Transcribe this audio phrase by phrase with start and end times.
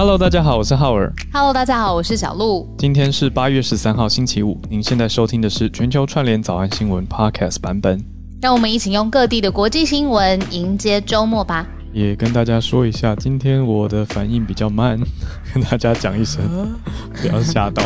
[0.00, 1.12] Hello，大家好，我是浩尔。
[1.30, 2.66] Hello，大家好，我是小鹿。
[2.78, 4.58] 今天是八月十三号，星期五。
[4.70, 8.02] 您现在收听的是全球串联早安新闻 Podcast 版本。
[8.40, 11.66] 让我们一起用各地的国际新闻迎接周末吧。
[11.92, 14.98] 也跟大家说一下，今天我的反应比较慢，
[15.52, 16.40] 跟大家讲一声，
[17.20, 17.82] 不要吓到。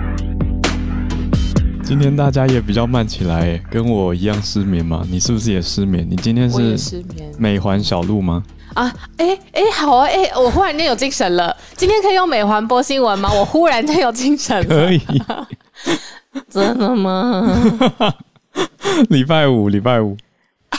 [1.82, 5.02] 今天大家也比较慢起来，跟我一样失眠吗？
[5.10, 6.06] 你是不是也失眠？
[6.06, 8.42] 你今天是失眠美环小鹿吗？
[8.74, 8.92] 啊！
[9.18, 10.06] 哎哎，好啊！
[10.06, 11.54] 哎，我忽然间有精神了。
[11.76, 13.30] 今天可以用美环播新闻吗？
[13.32, 14.86] 我忽然间有精神了。
[14.86, 15.00] 可以。
[16.48, 17.42] 真的吗？
[19.08, 20.16] 礼拜五，礼拜五，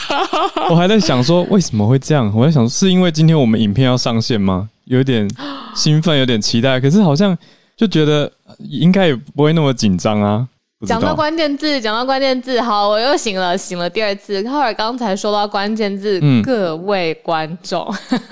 [0.70, 2.32] 我还在想说为什么会这样？
[2.34, 4.68] 我在想是因为今天我们影片要上线吗？
[4.84, 5.28] 有点
[5.74, 7.36] 兴奋，有点期待，可是好像
[7.76, 10.46] 就觉得应该也不会那么紧张啊。
[10.86, 14.46] 讲到关键字，讲到关键字，好，我又醒了，醒了第二次。
[14.48, 17.86] 浩尔刚才说到关键字，嗯各位观众，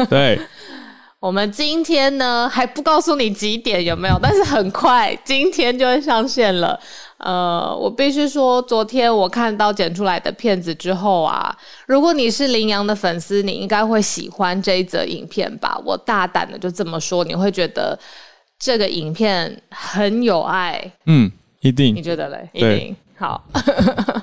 [0.08, 0.40] 对，
[1.20, 6.78] 我们今天呢还不告诉你几点有没有，但是很快今天就会上线了。
[7.18, 11.54] 呃，我必须说，昨天我看到剪出来的片子之后啊，
[11.86, 15.78] 如果你是羚羊的粉丝，你应该会喜欢这一则影片吧？
[15.84, 17.98] 我大胆的就这么说，你会觉得
[18.58, 22.48] 这个影片很有爱，嗯，一定你定觉得嘞？
[22.52, 23.42] 一定好，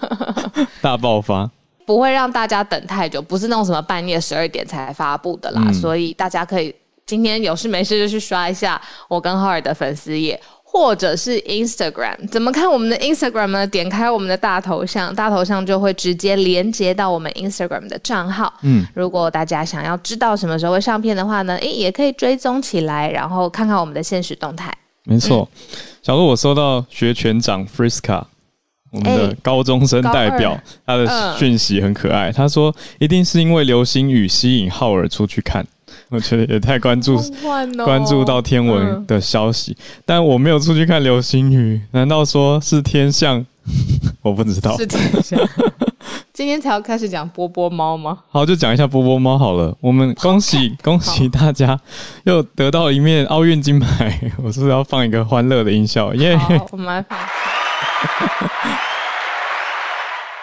[0.81, 1.49] 大爆发。
[1.85, 6.73] 不会让大家等太久，不是那种什么半夜十二点才发布的啦，嗯所以大家可以
[7.05, 10.39] 今天有事没事就去刷一下我跟浩尔的粉丝页。
[10.69, 13.65] 或者是 Instagram，怎么看我们的 Instagram 呢？
[13.65, 18.53] 点开我们的大头像，大头像就会直接连接到我们 Instagram 的账号。
[18.63, 24.71] 嗯，如果大家想要知道什么时候会上片的话呢，诶，也可以追踪起来，然后看看我们的现实动态。
[25.07, 25.49] 没错。
[26.03, 28.23] 小鹿，我收到学全长 Friska。
[28.89, 32.31] 我们的哎高中生代表高，他的嗯讯息很可爱。
[32.31, 35.65] 他说，一定是因为流星雨吸引浩尔出去看。
[36.09, 39.75] 我觉得也太关注哦关注到天文嗯的消息，
[40.05, 43.45] 但我没有出去看流星雨，难道说是天象？
[44.21, 44.77] 我不知道。
[44.77, 45.37] 是等一下。
[46.33, 48.19] 今天才要开始讲波波猫吗？
[48.29, 49.75] 好，就讲一下波波猫好了。
[49.81, 51.79] 我们恭喜恭喜大家
[52.25, 54.19] 又得到一面奥运金牌。
[54.43, 56.13] 我是不是要放一个欢乐的音效？
[56.13, 57.17] 耶、好，我们来放。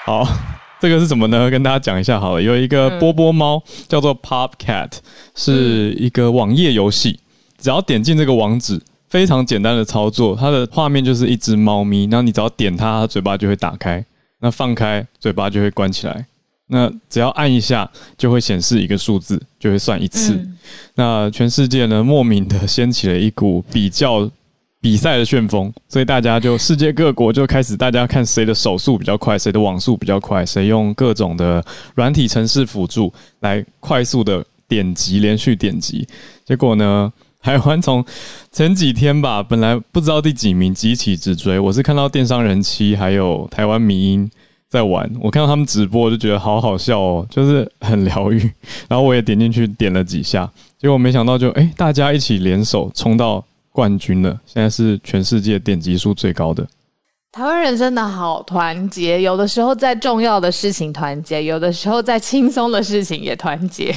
[0.05, 0.27] 好，
[0.81, 1.49] 这个是什么呢？
[1.49, 2.43] 跟大家讲一下好了。
[2.43, 4.91] 有一个波波猫叫做 Pop Cat，
[5.37, 7.21] 是一个网页游戏，
[7.57, 8.83] 只要点进这个网址。
[9.15, 14.05] 非常简单的操作，它的画面就是一只猫咪，然后你只要点它，它嘴巴就会打开，
[14.41, 16.27] 那放开嘴巴就会关起来。
[16.67, 17.89] 那只要按一下，
[18.19, 20.33] 就会显示一个数字，就会算一次。
[20.33, 20.59] 嗯
[20.97, 24.29] 那全世界呢，莫名的掀起了一股比较
[24.81, 31.65] 比赛的旋风，所以大家就世界各国就开始大家看谁的手速比较快，谁的网速比较快，谁用各种的
[31.95, 36.05] 软体程式辅助来快速的点击，连续点击。
[36.45, 37.13] 结果呢，
[37.45, 38.03] 台湾从
[38.51, 41.61] 前几天吧，本来不知道第几名，急起直追。
[41.61, 44.31] 我是看到电商人妻还有台湾迷音
[44.67, 48.39] 在玩，我看到他们直播就觉得好好笑哦，就是很疗愈。
[48.89, 56.67] 然后我也点进去点了几下，结果没想到就哎、大家一起联手冲到冠军了，现在是全世界点击数最高的。
[57.35, 63.93] 台湾人真的好团结，有的时候在重要的事情团结，有的时候在轻松的事情也团结。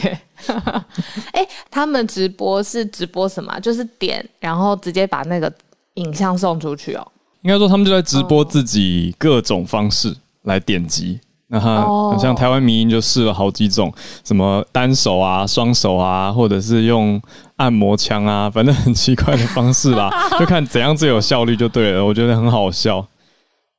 [1.34, 3.60] 哎、他们直播是直播什么啊？
[3.60, 5.54] 就是点，然后直接把那个
[5.94, 7.08] 影像送出去哦。
[7.44, 11.20] 应该说他们就在直播自己各种方式来点击。
[11.50, 13.94] 那他哦很像台湾民音就试了好几种，
[14.24, 17.22] 什么单手啊、双手啊，或者是用
[17.58, 20.10] 按摩枪啊，反正很奇怪的方式啦，
[20.40, 22.04] 就看怎样最有效率就对了。
[22.04, 23.06] 我觉得很好笑，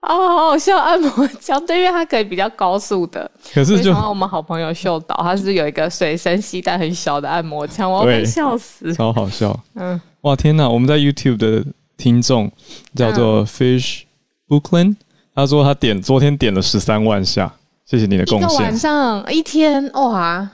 [0.01, 0.79] 哦，好好笑！
[0.79, 3.29] 按摩枪，对，因为它可以比较高速的。
[3.53, 8.95] 可是就我们好朋友秀导，他是有一个随身携带很小的按摩枪，我要被笑死。
[8.95, 9.59] 超好笑。
[9.75, 10.69] 嗯，哇，天哪！
[10.69, 11.65] 我们在 YouTube 的
[11.97, 12.51] 听众
[12.95, 14.03] 叫做 Fish
[14.47, 14.95] Brooklyn，
[15.35, 17.53] 他说他点昨天点了十三万下，
[17.85, 20.49] 谢谢你的贡一个晚，上一天，哇！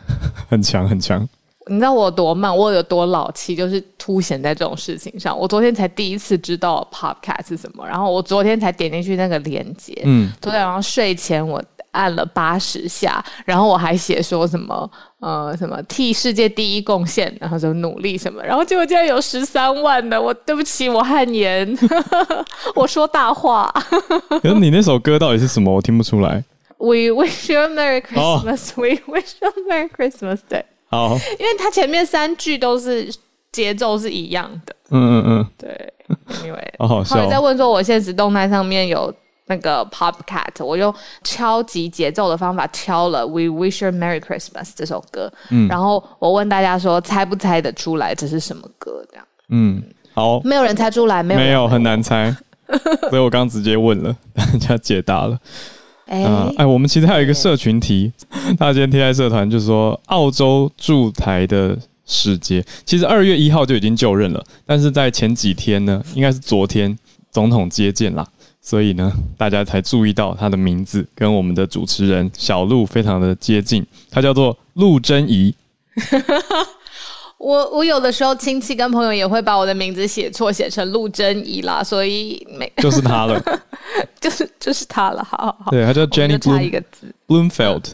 [0.49, 1.29] 很 强很强。
[1.67, 5.39] 你知道我有多慢，我有多老气，就是凸显在这种事情上。
[5.39, 11.63] 我昨天才第一次知道 Podcast 是什么，然后我昨天才点进去那个链接，嗯，昨天晚上睡前我
[11.93, 14.91] 按了八十下，然后我还写说什么
[15.21, 21.75] 呃什么替世界第一贡献，然后说努力什么，然后结果竟然有十三万的，我对不起，我汗颜，
[22.75, 23.73] 我说大话。
[24.43, 25.73] 可是你那首歌到底是什么？
[25.73, 26.45] 我听不出来。
[26.77, 30.65] We wish you a Merry 哦 Christmas,、We wish you a Merry Christmas Day。
[30.95, 33.13] 好，因为他前面三句都是
[33.51, 34.77] 节奏是一样的。
[34.91, 35.93] 嗯嗯嗯，对，
[36.45, 37.17] 因为好好笑。
[37.17, 39.13] 后来在问说，我现实动态上面有
[39.47, 40.95] 那个 Popcat，我用
[41.25, 49.05] 超级节奏的方法敲了《We Wish You Merry Christmas》这首歌，嗯，然后我问大家说，猜不猜得出来这是什么歌？
[49.11, 49.83] 这样，嗯，
[50.15, 52.35] 好，没有人猜出来，没有，没有很难猜，
[53.11, 55.39] 所以我刚直接问了， 大家解答了。
[56.07, 56.23] 哎，
[56.57, 58.13] 哎，我们其实还有一个社群题，
[58.59, 66.97] 大家今天贴在社团，就是说澳洲驻台的使节，其实二月一号就已经就任了，但是在前几天呢，应该是昨天
[67.31, 68.27] 总统接见啦。
[68.61, 75.55] 所以呢，大家才注意到他的名字跟我们的主持人小鹿非常的接近，他叫做陆贞怡。
[77.45, 83.39] 我我有的时候亲戚跟朋友也会把我的名字写错，写成陆贞怡啦，所以没 就是他了，
[84.19, 85.23] 就是就是他了。
[85.23, 87.85] 好好好，对他叫 Jenny，差一个字 Bloomfield。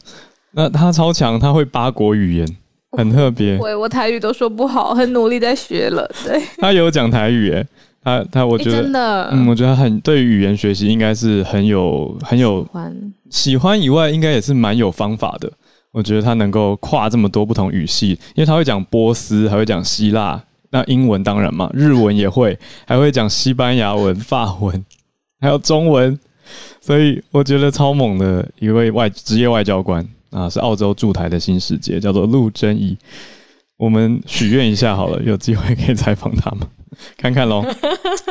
[0.52, 2.56] 那他超强，他会八国语言，
[2.92, 3.58] 很特别。
[3.58, 6.08] 我我台语都说不好，很努力在学了。
[6.24, 7.66] 对， 他有讲台语诶。
[8.02, 12.66] 他他，我觉得真的，嗯，我觉得很对语言学习应该是很有很有
[13.28, 15.52] 喜欢以外，应该也是蛮有方法的。
[15.92, 20.40] 我觉得他能够跨这么多不同语系，因为他会讲波斯，还会讲希腊，
[20.70, 22.56] 那英文当然嘛，日文也会，
[22.86, 24.84] 还会讲西班牙文、法文，
[25.40, 26.18] 还有中文，
[26.80, 32.96] 所以我觉得超猛的一位外职业外交官啊，是澳洲驻台的新世界，叫做陆贞怡。
[33.76, 36.68] 我们许愿一下好了，有机会可以采访他吗？
[37.16, 37.64] 看看喽，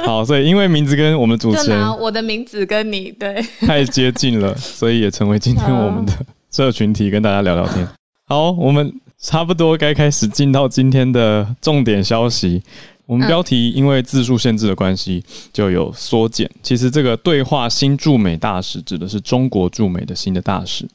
[0.06, 6.14] 好，所以因为名字跟我们主持人，我的名字跟你对太接近了，所以也成为今天我们的
[6.52, 7.88] 社群体，跟大家聊聊天。
[8.28, 12.62] 好，我们差不多该开始进到今天的重点消息。
[13.06, 16.48] 我们标题因为字数限制的关系，就有缩减。
[16.62, 20.88] 其实这个对话新驻美大使指的是中国驻美的新的大使。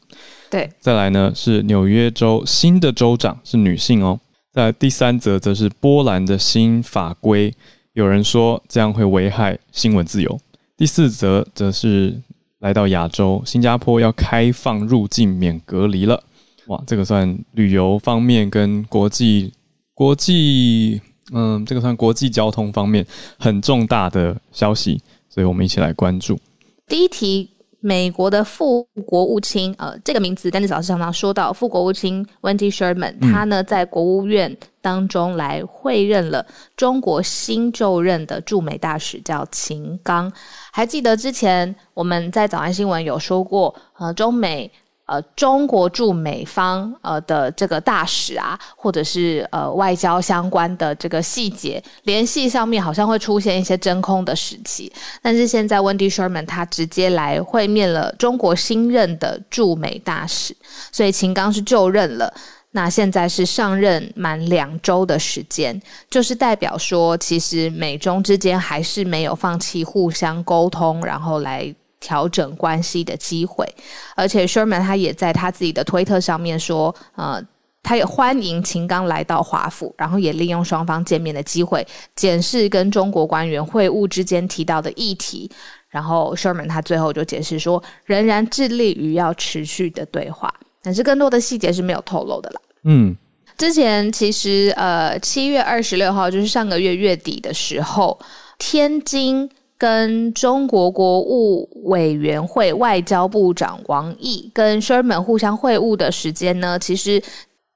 [0.48, 4.20] 对，再来呢是纽约州新的州长是女性哦。
[4.52, 7.52] 在第三则则是波兰的新法规，
[7.94, 10.40] 有人说这样会危害新闻自由。
[10.76, 12.16] 第四则则是
[12.64, 16.24] 来到亚洲，新加坡要开放入境免隔离了。
[16.68, 19.52] 哇，这个算旅游方面跟国际
[19.92, 20.98] 国际，
[21.34, 23.06] 嗯，这个算国际交通方面
[23.38, 26.40] 很重大的消息，所以我们一起来关注。
[26.88, 27.50] 第一题。
[27.86, 36.46] 美国的副国务卿，呃，这个名字丹尼老师常常说到，副国务卿 Wendy Sherman，他呢在国务院当中来会任了
[36.78, 40.32] 中国新就任的驻美大使，叫秦刚。
[40.72, 44.72] 还记得之前我们在早安新闻有说过，呃，中美。
[45.06, 54.90] 呃，中国驻美方呃的这个大使啊，或者是呃外交相关的这个细节联系上面，好像会出现一些真空的时期。
[55.20, 60.56] 但是现在，Wendy Sherman 他直接来会面了中国新任的驻美大使，
[60.90, 62.32] 所以秦刚是就任了。
[62.70, 65.78] 那现在是上任满两周的时间，
[66.10, 71.74] 就是代表说，其实美中之间还是没有放弃互相沟通，然后来。
[72.04, 73.66] 调整关系的机会，
[74.14, 77.42] 而且 Sherman 他也在他自己的推特上面说，呃，
[77.82, 85.50] 他也欢迎秦刚来到华府，然后也利用双方见面的机会，检视跟中国官员会晤之间提到的议题。
[85.88, 90.52] 然后 Sherman 他最后就解释说，仍然致力于要持续的对话，
[90.82, 92.60] 但是更多的细节是没有透露的啦。
[92.82, 93.16] 嗯，
[93.56, 98.18] 之前其实呃，七月二十六号就是上个月月底的时候，
[98.58, 99.48] 天津。
[99.84, 107.22] 跟中国国务委员会外交部长王毅跟 Sherman 互相会晤的时间呢，其实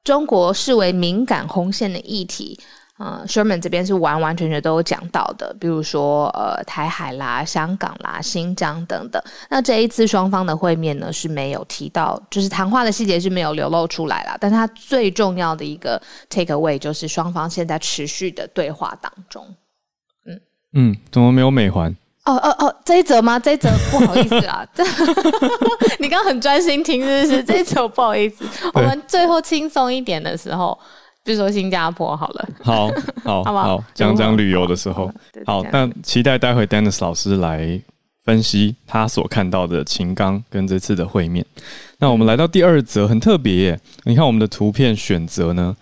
[0.02, 2.58] 中国视为敏感红线的议题，
[2.98, 9.22] 呃，Sherman 这边是完完全全都有讲到的，比如说呃台海啦、香港啦、新疆等等。
[9.50, 14.34] 那这一次双方的会面呢是没有提到，就是谈话的细节是没有流露出来啦。
[14.40, 19.46] 但它最重要的一个 take away 就是双方现在持续的对话当中。
[20.74, 21.94] 嗯，怎么没有美环？
[22.24, 23.38] 哦哦哦，这一则吗？
[23.38, 24.66] 这一则不好意思啊，
[25.98, 27.42] 你刚刚很专心听，是不是？
[27.42, 28.44] 这一则不好意思，
[28.74, 30.78] 我们最后轻松一点的时候，
[31.24, 32.48] 比如说新加坡好了。
[32.62, 32.90] 好
[33.24, 35.10] 好 好，讲讲旅游的时候，
[35.46, 37.80] 好，那期待待会 Dennis 老师来
[38.24, 41.42] 分析他所看到的秦刚跟这次的会面。
[41.98, 43.80] 那我们来到第二则，很特别耶！
[44.04, 45.74] 你看我们的图片选择呢，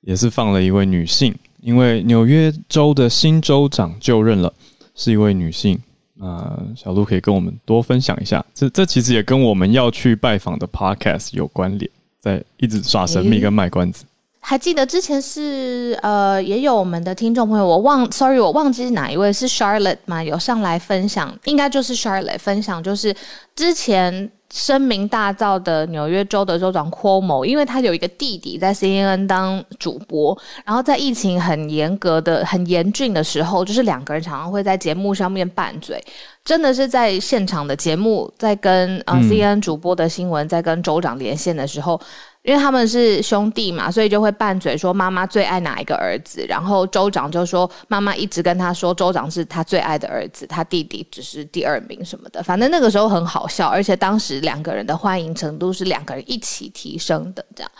[0.00, 1.34] 也是放了一位女性。
[1.62, 4.52] 因为纽约州的新州长就任了，
[4.94, 5.78] 是一位女性。
[6.14, 14.04] 那小鹿可以跟我们多分享一下，这这其实也跟我们要去拜访的 podcast 有关联，在一直耍神秘跟卖关子。
[14.40, 20.22] 还记得之前是呃，也有我们的听众朋友，我忘，sorry，我忘记是哪一位是 Charlotte 吗？
[20.24, 23.14] 有上来分享，应该就是 Charlotte 分享，就是
[23.54, 24.30] 之前。
[24.52, 36.04] 声名大噪的纽约州的州长 Cuomo，因为他有一个弟弟在 CNN 当主播，然后在疫情很严格的、很严峻的时候，就是两个人常常会在节目上面拌嘴，
[36.44, 42.00] 真的是在现场的节目在跟呃 CNN 主播的新闻在跟州长连线的时候。
[42.42, 52.42] 因为他们是兄弟嘛，所以就会拌嘴说妈妈最爱哪一个儿子，然后州长就说妈妈一直跟他说州长是他最爱的儿子，他弟弟只是第二名什么的。
[52.42, 57.44] 反正那个时候很好笑，而且当时两个人的欢迎程度是两个人一起提升的。
[57.54, 57.70] 这样，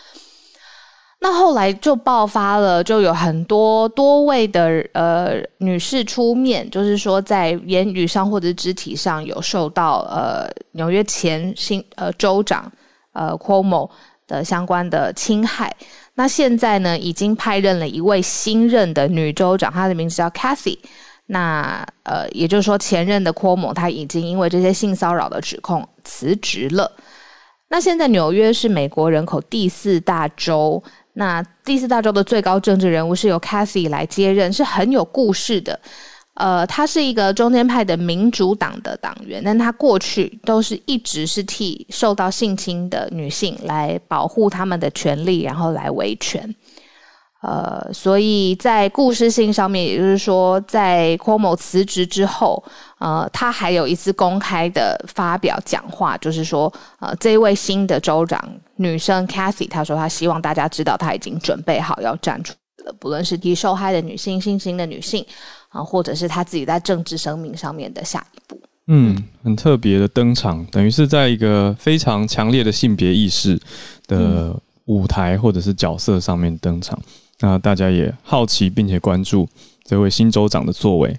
[1.21, 12.71] 那后来就爆发了，就有很多多位的呃女士出面，就是说在言语上或者肢体上有受到呃纽约前新呃州长
[13.13, 13.89] 呃 Cuomo。
[14.31, 15.75] 的相关的侵害，
[16.15, 20.77] 那现在呢，已经派任了一位新任的女州长，她的名字叫 Kathy。
[21.27, 26.91] 那呃，也就是说，前任的 Cuomo 他已经因为这些性骚扰的指控辞职了。
[27.69, 30.81] 那现在纽约是美国人口第四大州，
[31.13, 35.79] 那第四大州的最高政治人物是由 Kathy 来接任，是很有故事的。
[36.35, 46.55] 呃，他是一个中间派的民主党的党员，但他过去都是一直是替受到性侵的女性来保护他们的权利，然后来维权。
[47.43, 52.63] 呃，所以在故事性上面，也就是说，在 Cuomo 辞职之后，
[52.99, 58.39] 呃，他还有一次公开的发表讲话，就是说，呃，这位新的州长
[58.75, 62.53] 女生 Cathy，她说她希望大家知道，她已经准备好要站出
[62.85, 65.25] 了，不论是替受害的女性、性侵的女性。
[65.71, 68.61] 啊，或者是他自己在政治生命上面的下一步。
[68.87, 73.59] 嗯，很特别的登场，等于是在一个非常强烈的性别意识
[74.07, 76.99] 的舞台或者是角色上面登场。
[77.39, 79.47] 那大家也好奇并且关注
[79.83, 81.17] 这位新州长的作为。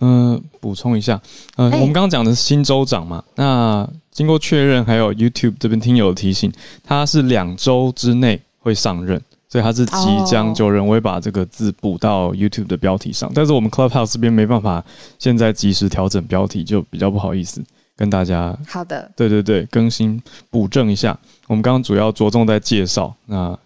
[0.00, 1.20] 嗯，补充一下，
[1.54, 3.22] 呃，我们刚刚讲的是新州长嘛？
[3.36, 9.20] 那经过确认，还有 YouTube 这边听友的提醒，他是两周之内会上任。
[9.54, 13.30] 所以他是即将就任，我会把这个字补到 YouTube 的标题上。
[13.32, 14.84] 但是我们 Clubhouse 这边没办法
[15.16, 17.62] 现在及时调整标题，就比较不好意思
[17.96, 18.58] 跟大家。
[18.66, 20.20] 好的，对对对，更新
[20.50, 21.16] 补正一下。
[21.46, 23.56] 我们刚刚主要着重在介绍，那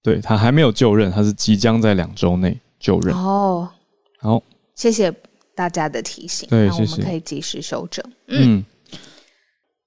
[0.00, 3.12] 对他还没有就任，他是即将在两周内就任。
[3.12, 3.68] 哦，
[4.20, 4.40] 好，
[4.76, 5.12] 谢谢
[5.56, 6.48] 大家的提醒。
[6.48, 8.04] 对，谢谢，可以及时修正。
[8.28, 8.64] 嗯，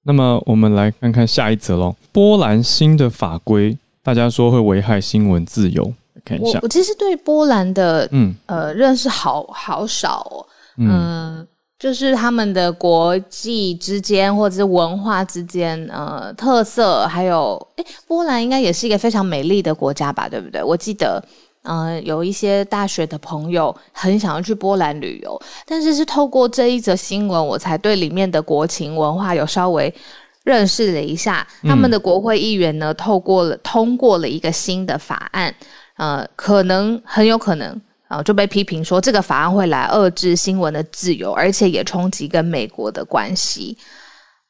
[0.02, 1.96] 那么我们来看看下一则喽。
[2.12, 3.78] 波兰新的法规。
[4.02, 5.92] 大家说会危害新闻自由，
[6.24, 6.58] 看一下。
[6.62, 10.46] 我其实对波兰的嗯呃认识好好少哦，
[10.78, 11.46] 嗯，
[11.78, 20.62] 就是他们的国际之间或者是文化之间呃特色，还有哎，波兰应该也是一个非常美丽的国家吧，对不对？
[20.62, 21.22] 我记得
[21.64, 29.94] 嗯有一些大学的朋友很想要去波兰旅游，但是是透过这一则新闻，我才对里面的国情文化有稍微。
[30.44, 35.54] 认识了一下，他们的国会议员呢，透过了通过了一个新的法案，
[35.96, 37.78] 呃，可能很有可能
[38.08, 43.76] 啊，就被批评说这个法案会来遏制新闻的自由，而且也冲击跟美国的关系。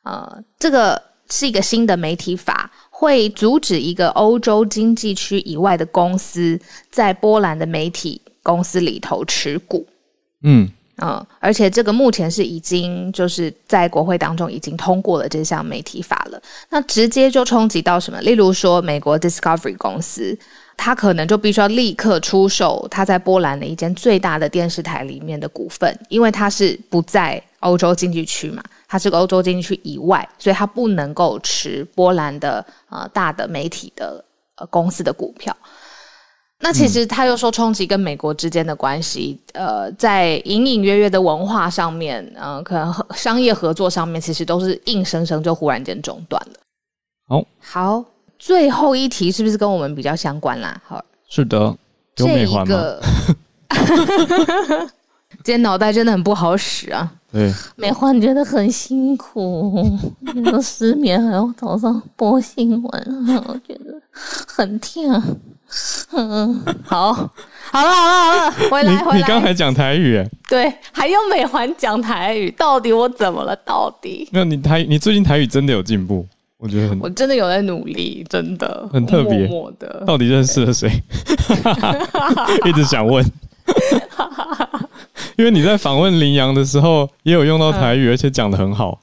[0.04, 6.58] 呃，这个是一个新的媒体法，会阻止一个欧洲经济区以外的公司
[6.90, 9.86] 在波兰的媒体公司里头持股。
[10.44, 10.70] 嗯。
[11.02, 16.40] 嗯，而且这个目前是已经就是在国会当中已经通过了这项媒体法了。
[16.68, 18.20] 那直接就冲击到什么？
[18.20, 20.38] 例如说，美国 Discovery 公司，
[20.76, 34.22] 它可能就必须要立刻出售它在波兰的一间最大的电视台里面的股份，因为它是不在欧洲经济区嘛，它是个欧洲经济区以外，所以它不能够持波兰的呃大的媒体的
[34.56, 35.56] 呃公司的股票。
[36.62, 46.52] 那其实他又说冲击跟美国之间的关系，呃，在隐隐约约的文化上面，嗯，可能商业合作上面，其实都是硬生生就忽然间中断了。
[47.26, 48.04] 好，好，
[48.38, 50.78] 最后一题是不是跟我们比较相关啦？
[50.86, 51.74] 好，是的，
[52.18, 52.76] 有美环吗？
[55.42, 57.10] 今天脑袋真的很不好使啊。
[57.32, 59.82] 对，美环觉得很辛苦，
[60.20, 63.94] 那个失眠还要早上播新闻，我觉得
[64.46, 65.08] 很甜。
[66.12, 67.30] 嗯， 好，好了，
[67.72, 69.18] 好了，好了，回来，回来。
[69.18, 73.54] 你刚才讲台语，对，还用美环讲台语，到底我怎么了？
[73.64, 74.28] 到底？
[74.32, 76.26] 那你台，你最近台语真的有进步，
[76.58, 79.48] 我觉得很，我真的有在努力，真的很特别。
[79.78, 80.90] 的，到底认识了谁？
[82.66, 83.24] 一直想问，
[85.38, 89.00] 因为你在访问林阳的时候也有用到台语，而且讲的很好。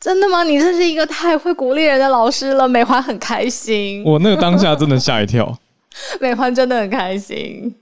[0.00, 0.42] 真的吗？
[0.44, 4.02] 你真是一个太会鼓励人的老师了，美环很开心。
[4.04, 5.56] 我那个当下真的吓一跳。
[6.20, 7.74] 美环真的很开心。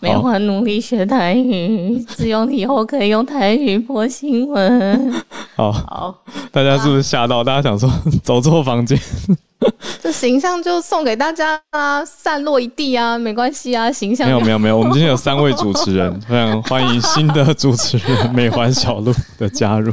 [0.00, 5.14] 美环努力学台语，希望以后可以用台语播新闻。
[5.54, 5.72] 好？
[5.72, 6.22] 好，
[6.52, 7.42] 大家是不是吓到？
[7.42, 7.90] 大家想说
[8.22, 8.98] 走错房间？
[10.02, 19.90] 这形象就送给大家啊，散落一地啊，没关系啊，形象没有没有没有，我们今天有三位主持人，非常欢迎新的主持人美环小鹿的加入。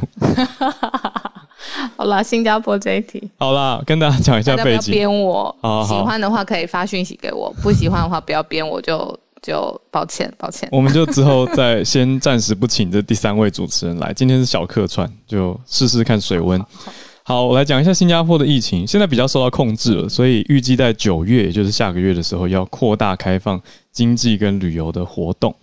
[1.98, 5.10] 好啦，新加坡这一题，好啦，跟大家讲一下背景不要。
[5.10, 10.68] 编我好好，喜欢的话可以发讯息给我， 不喜欢的话不要编我就就抱歉抱歉。
[10.72, 16.64] 我们就之后再先暂时不请这第三位主持人来，今天是小客串，就试试看水温。
[17.26, 23.62] 好，我来讲一下新加坡的疫情，现在比较受到控制了，所以预计在九月，也就是下个月的时候，要扩大开放
[23.94, 25.56] 经济跟旅游的活动。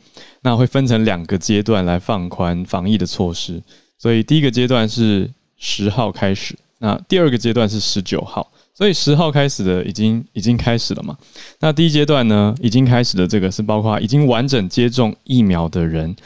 [0.43, 3.63] 那会分成两个阶段来放宽防疫的措施，
[3.99, 8.51] 所以第一个阶段是十号开始，那第二个阶段是十九号。
[8.73, 11.15] 所以十号开始的已经已经开始了嘛？
[11.59, 16.17] 那第一阶段呢，已经开始的这个是包括已经完整接种疫苗的人，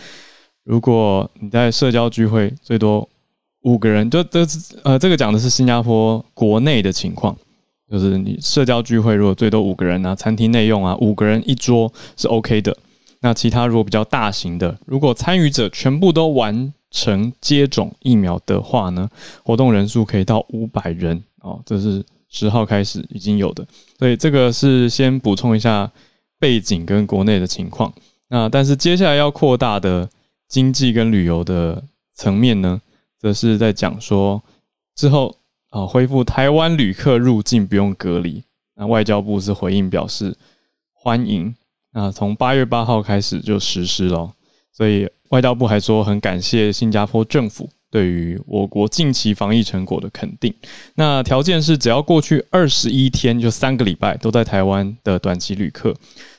[0.63, 3.09] 如果你在社交聚会最多
[3.63, 4.47] 五个人，就这
[4.85, 7.37] 呃这个讲的是新加坡国内的情况，
[7.91, 12.77] 就是你社交聚会如果最多五个人啊，餐厅内用啊，五个人一桌是 OK 的。
[13.21, 19.11] 那其他如果比较大型的，如果参与者全部都完成接种疫苗的话呢，
[19.43, 23.67] 活动人数可以到五百人哦，这是十号开始已经有的。
[23.99, 25.91] 所以这个是先补充一下
[26.39, 27.93] 背景跟国内的情况。
[28.29, 30.09] 那但是接下来要扩大的
[30.49, 31.83] 经济跟旅游的
[32.15, 32.81] 层面呢，
[33.19, 34.41] 则是在讲说
[34.95, 35.37] 之后
[35.71, 38.41] 啊恢复台湾旅客入境不用隔离。
[38.77, 40.37] 那外交部是回应表示
[40.93, 41.53] 欢迎。
[41.93, 44.33] 那从八月八号开始就实施了，
[44.73, 50.55] 所以外交部还说很感谢新加坡政府对于我国近期防疫成果的肯定。
[50.95, 55.93] 那条件是只要过去二十一天，就三个礼拜都在台湾的短期旅客，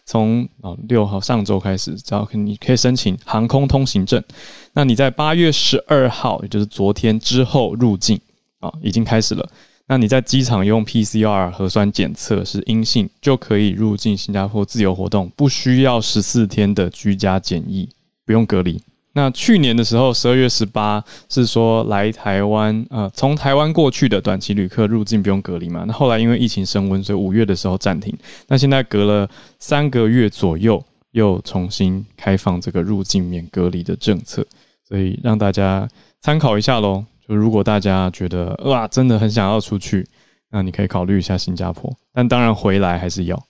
[0.06, 4.24] 从啊六号上周开始，只要你可以申请航空通行证。
[4.72, 8.18] 那你在八月十二号，也就是昨天之后入境
[8.62, 9.46] 啊，已经开始了。
[9.88, 17.88] 那你在机场用 PCR 核酸检测是阴性，就可以入境新加坡自由活动，不需要十四天的居家检疫，
[18.26, 18.82] 不用隔离。
[19.14, 25.86] 那去年的时候，十二月十八是说来台湾，呃，从台湾过去的短期旅客入境不用隔离嘛？
[25.88, 28.14] 那后来因为疫情升温，所以五月的时候暂停。
[28.48, 34.46] 那现在隔了三个月左右，又重新开放这个入境免隔离的政策，
[34.86, 35.88] 所以让大家
[36.20, 37.06] 参考一下喽。
[37.26, 40.06] 就如果大家觉得哇，真的很想要出去，
[40.52, 41.90] 那你可以考虑一下新加坡。
[42.12, 43.42] 但当然回来还是要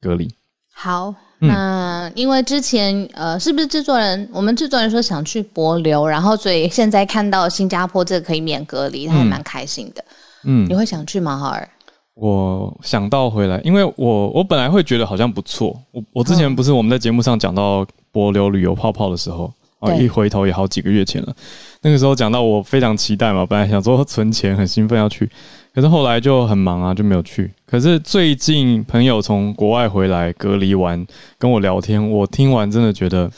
[0.00, 0.28] 隔离。
[0.72, 4.28] 好，那因为之前呃，是不是制作人？
[4.32, 10.04] 我们制作人说想去博流，然后所以现在看到新加坡这可以免隔离，他还蛮开心的。
[10.44, 11.68] 嗯，你会想去吗，哈尔？
[12.14, 15.78] 我想到回来，因为我我本来会觉得好像不错。
[15.92, 19.52] 我我之前不是我们在节目上讲到博流旅游泡泡的时候。
[19.80, 21.36] 哦，一回头也好几个月前了。
[21.82, 25.30] 那个时候讲到我非常期待嘛，本来想说存钱很兴奋要去，
[25.74, 27.52] 可是后来就很忙啊，就没有去。
[27.66, 31.06] 可是最近朋友从国外回来隔离完
[31.38, 33.30] 跟我聊天，我听完真的觉得，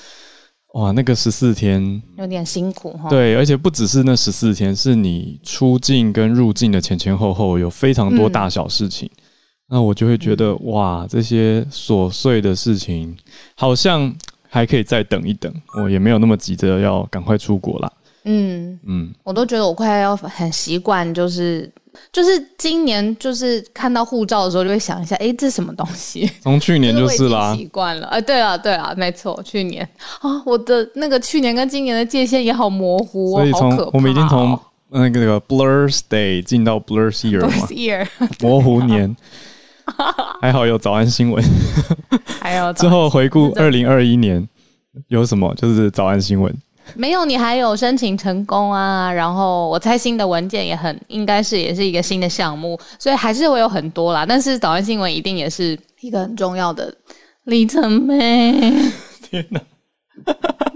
[0.74, 3.10] 哇，那个十四天有点辛苦哈。
[3.10, 9.10] 对，而且不只是那十四天，是你出境跟入境的前前后后有非常多大小事情。
[9.68, 13.16] 那我就会觉得，哇，这些琐碎的事情
[13.56, 14.14] 好像。
[14.48, 17.92] 还可以再等一等，我也没有那么急着要赶快出国啦。
[18.24, 21.70] 嗯嗯，我都觉得我快要很习惯，就是
[22.12, 26.30] 就是今年就是看到护照的时候就会想一下，哎，这什么东西？
[26.42, 28.06] 从去年就是啦， 习惯了。
[28.08, 29.88] 哎，对啊，对啊，没错，去年
[30.20, 34.58] 啊，我的那个去年跟今年的界限也好模糊，所以从我们已经从
[34.90, 39.16] 那个 blur day 进到 blur year 嘛， 模糊年。
[40.40, 41.42] 还好有早安新闻，
[42.40, 44.46] 还有之后回顾二零二一年
[45.08, 45.54] 有什么？
[45.56, 46.54] 就是早安新闻
[46.94, 49.12] 没有，你还有申请成功啊？
[49.12, 54.24] 然后我猜新的文件也很应该是也是一个新的项目，所以还是会有很多啦。
[54.26, 56.92] 但是早安新闻一定也是一个很重要的
[57.44, 58.58] 里程碑。
[59.22, 59.60] 天哪！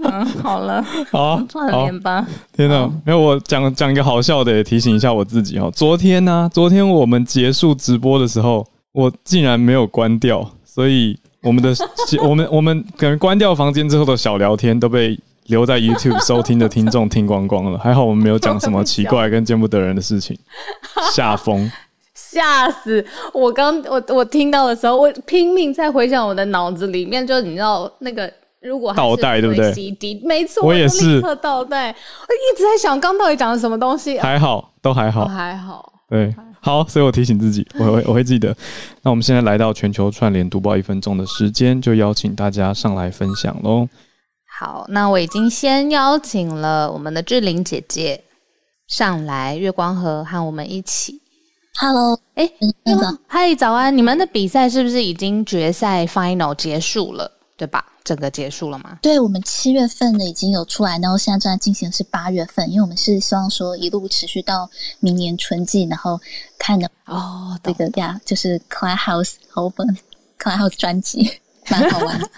[0.03, 2.25] 嗯，好了， 好串联吧。
[2.55, 2.87] 天哪！
[3.05, 5.71] 没有我讲讲一个好笑的，提醒一下我自己哦。
[5.73, 8.65] 昨天呢，昨天我们结束直播的时候。
[8.93, 11.75] 我竟然没有关掉，所以我们的
[12.23, 17.77] 我们我们可能关掉房间之后的小聊天都被留在 YouTube 收听的听众听光光了。
[17.77, 20.37] 还好我们没有讲什么奇怪跟见不得人的事情，
[21.11, 21.69] 吓疯，
[22.13, 23.03] 吓死！
[23.33, 31.93] 我刚我我听到的时候，我拼命在回想我的脑子里面，就你知道那个如果倒带对不对？CD 没错，我也是倒带，我
[32.33, 34.19] 一直在想刚到底讲的什么东西。
[34.19, 36.33] 还好，都还好，还好，对。
[36.63, 38.55] 好，所以我提醒自己，我会我会记得。
[39.01, 43.89] 那我们现在来到全球串联读报一分钟的时间，就邀请大家上来分享喽。
[44.57, 48.23] 好，那我已经先邀请了我们的志玲姐姐
[48.87, 51.19] 上来，月光河和我们一起。
[51.81, 52.49] Hello，哎，
[52.85, 53.97] 那个嗨，早安！
[53.97, 57.29] 你们的比赛是不是已经决赛 final 结束了？
[57.57, 57.83] 对吧？
[58.03, 58.99] 整个结束了吗？
[59.01, 66.19] 对我们七月份的已经有出来，然后现在正在进行的是八月份，因为我们是希望说一路持续到明年春季，然后
[66.57, 69.97] 看的哦，这个呀，就是 Clubhouse Open
[70.37, 71.39] Clubhouse 专辑，
[71.71, 72.29] 蛮好玩的。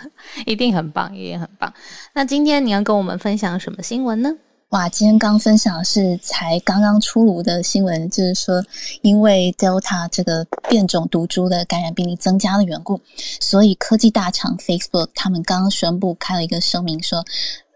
[0.46, 1.74] 一定很棒，一定很棒。
[2.14, 4.32] 那今天你要跟我们分享什么新闻呢？
[4.76, 8.62] 哇，今天刚分享的是才刚刚出炉的新闻，就是说，
[9.04, 13.00] 因为 Delta 这个变种毒株的感染病例增加的缘故，
[13.40, 17.24] 所以科技大厂 Facebook 他们刚刚宣布开了一个声明说。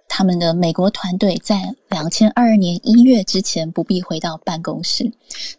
[0.10, 5.10] 他们的美国团队在两千二二年一月之前不必回到办公室。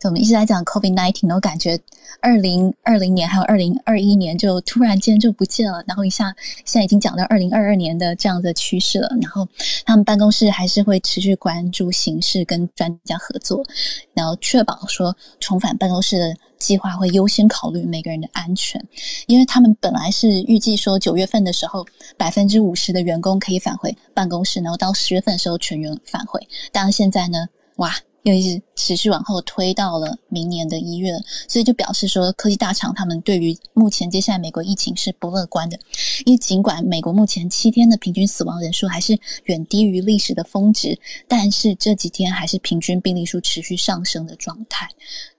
[0.03, 1.81] 我们一直在讲 COVID nineteen，我感觉
[2.21, 6.35] 二零二零年还有二零二一年就突然间就不见了，然后一下
[6.67, 9.09] 现在已经讲到二零二二年的这样的趋势了。
[9.23, 9.49] 然后
[9.87, 13.65] 他们办公室还是会持续关注形势，跟专家合作，
[14.13, 18.81] 然后确保说重返办公室的计划会优先考虑每个人的安全，
[19.27, 21.85] 因为他们本来是预计说九月份的时候
[22.17, 27.93] 百分之五十的员工可以返回办公室，然后到十月份的时候全员返回，但是现在呢，哇！
[28.23, 31.13] 又一直持续往后推到了明年的一月，
[31.49, 35.79] 所以就表示说，科技大厂他们对于目前接下来美国疫情是不乐观的。
[36.27, 44.89] 因为尽管美国目前七天的平均死亡人数还是远低于历史的峰值，但是这几天还是平均病例数持续上升的状态。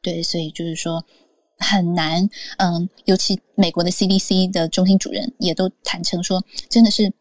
[0.02, 1.06] 对，所以就是说
[1.58, 7.14] 很难，嗯，尤其美国的 CDC 的中心主任也都坦诚说，真的是。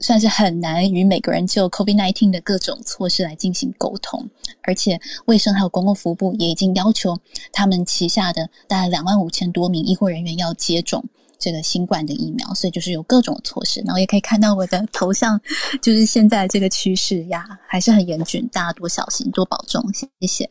[0.00, 4.28] 算是很难与每个人就 COVID-19 的各种措施来进行沟通，
[4.62, 7.18] 而且卫生还有公共服务部也已经要求
[7.52, 11.04] 他们旗下的大概两万五千多名医护人员要接种
[11.38, 13.82] 这个新冠的疫苗，所以就是有各种措施。
[13.84, 15.40] 然后也可以看到我的头像，
[15.82, 20.48] 就是现在这个趋势呀，还是很严峻，大家多小心，多保重，谢谢。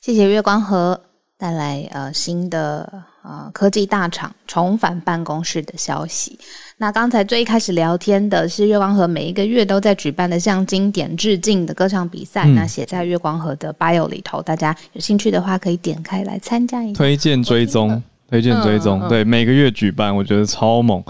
[0.00, 1.00] 谢谢月光河
[1.38, 6.38] 带来呃新的呃科技大厂重返办公室的消息。
[6.76, 16.98] 那刚才最一开始聊天的是月光河每一个月都在举办的向经典致敬的歌唱比赛，嗯那写在月光河的 bio 里头，大家有兴趣的话可以点开来参加一下。
[16.98, 21.02] 推荐追踪，推荐追踪，嗯嗯对，每个月举办，我觉得超猛。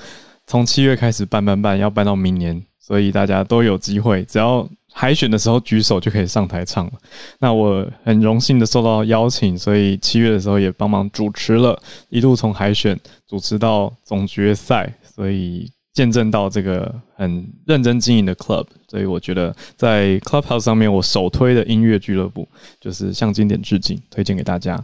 [0.46, 6.93] 从七月开始办办办，要办到明年，所以大家都有机会，只要海选的时候举手就可以上台唱了。
[7.41, 11.77] 那我很荣幸的受到邀请，所以七月的时候也帮忙主持了，
[12.09, 18.67] 一路从海选主持到总决赛，所以见证到这个很认真经营的 club。
[18.89, 22.49] 所以我觉得在 Clubhouse 上面，我首推的音乐俱乐部
[22.81, 24.81] 就是向经典致敬，推荐给大家。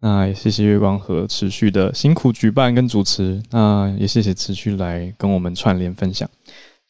[0.00, 6.28] 那也谢谢月光河持续的辛苦举办跟主持，那也谢谢持续来跟我们串联分享。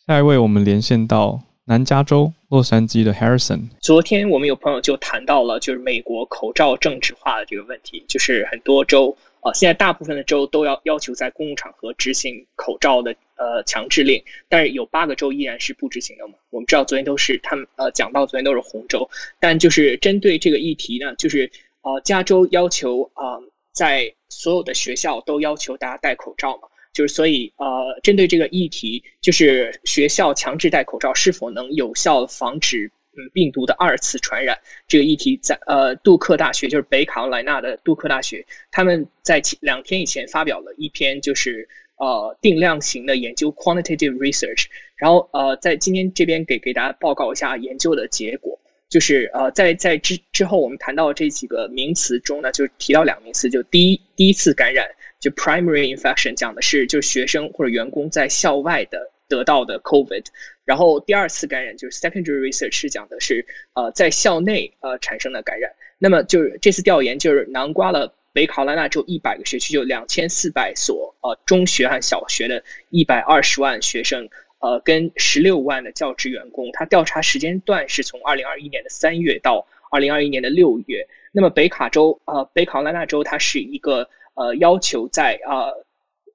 [0.06, 3.62] 下一位，我们连线到南加州洛杉矶的 Harrison。
[3.80, 16.34] 昨天我们有朋友就谈到了，就是美国口罩政治化的这个问题，就是很多州，呃，现在大部分的州都要要求在公共场合执行口罩的呃强制令，但是有八个州依然是不执行的嘛。
[16.50, 19.08] 我们知道昨天都是他们呃讲到昨天都是红州，
[19.40, 23.40] 但就是针对这个议题呢，就是呃加州要求啊、
[23.72, 26.68] 在所有的学校都要求大家戴口罩嘛。
[26.92, 48.58] 就是所以呃，针对这个议题，就是学校强制戴口罩是否能有效防止嗯病毒的二次传染这个议题在，呃杜克大学就是北卡罗来纳的杜克大学，他们在其两天以前发表了一篇就是呃定量型的研究 （quantitative research），然后呃在今天这边给给大家报告一下研究的结果。
[48.88, 54.86] 就是呃，在在之之后，我们谈到这几个名词中呢，就提到两个名词，就第一第一次感染，
[55.22, 60.26] 就 primary infection 讲的是就是学生或者员工在校外的得到的 COVID，
[60.66, 65.72] 然后第二次感染就是 secondary research 是讲的是呃在校内呃产生的感染。
[65.98, 74.28] 那么就是这次调研就是囊括了北卡罗来纳州一百个学区，就两千四百所呃中学和小学的一百二十万学生。
[74.64, 81.04] 呃，跟十六万的教职员工，他调查时间段是从二零二一年的三月到二零二一年的六月。
[81.32, 85.84] 那么北卡州，呃，北卡罗来纳州，它是一个呃要求在呃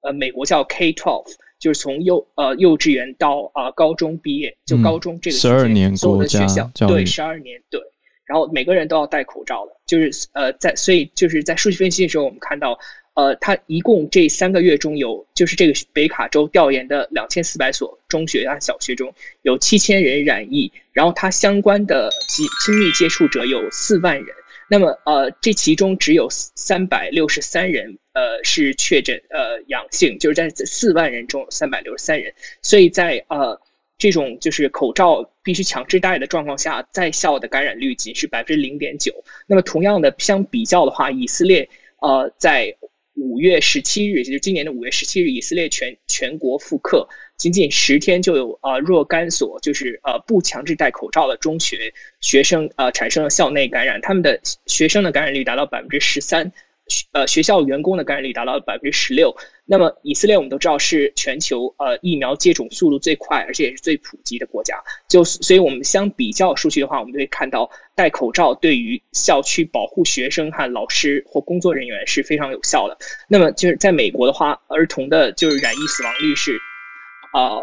[0.02, 7.80] 呃美国叫 K twelve，就是从幼呃幼稚园到啊、呃、高中毕业，就高中这个十二年所有的学校对十二年对，
[8.24, 12.78] 然后每个人都要戴口罩的，就是呃在所以就是在数据分析的时候，我们看到。
[13.14, 24.26] 呃，它一共这三个月中有，就是这个北卡州调研的两千四百所中学啊小学中有七千人染疫，然后它相关的及亲密接触者有四万人，
[24.70, 33.60] 那么呃，这其中只有三百六十三人呃是确诊呃阳性，就是在四万人中三百六十三人，所以在呃
[33.96, 39.12] 这种就是口罩必须强制戴的状况下，在校的感染率仅是百分之零点九。
[39.46, 41.68] 那么同样的相比较的话，以色列
[42.00, 42.76] 呃在
[43.18, 47.08] 五月十七日，也就是今年的五月十七日，以色列全全国复课。
[47.36, 56.52] 仅仅十天就有啊若干所就是呃不强制戴口罩的中学学生呃产生了校内感染，他们的学生的感染率达到百分之十三，
[57.12, 59.34] 呃学校员工的感染率达到百分之十六。
[59.64, 72.96] 那么以色列我们都知道是全球呃疫苗接种速度最快而且也是最普及的国家，就所以我们相比较数据的话，我们就会看到戴口罩对于校区保护学生和老师或工作人员是非常有效的。
[73.28, 76.58] 那么就是在美国的话，儿童的就是染疫死亡率是。
[77.30, 77.60] 啊，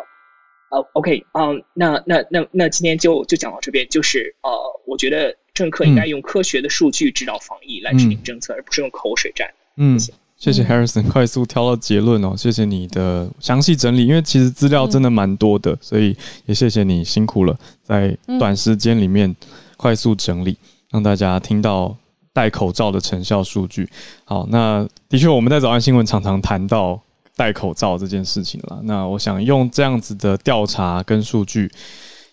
[0.69, 4.51] 呃，OK，嗯，那那那那今天就就讲到这边，就是呃，
[4.85, 9.49] 我觉得政客应该用科学的数据指导防疫来制定政策，而不是用口水战。
[9.77, 9.99] 嗯，
[10.37, 16.15] 谢谢 Harrison，快速挑到结论哦，谢谢你的详细整理，因为其实资料真的蛮多的，所以
[16.45, 19.35] 也谢谢你辛苦了，在短时间里面
[19.77, 20.55] 快速整理，
[20.91, 21.97] 让大家听到
[22.31, 23.89] 戴口罩的成效数据。
[24.25, 27.01] 好，那的确我们在早安新闻常常谈到。
[27.37, 31.69] 戴口罩这件事情了，那我想用这样子的调查跟数据，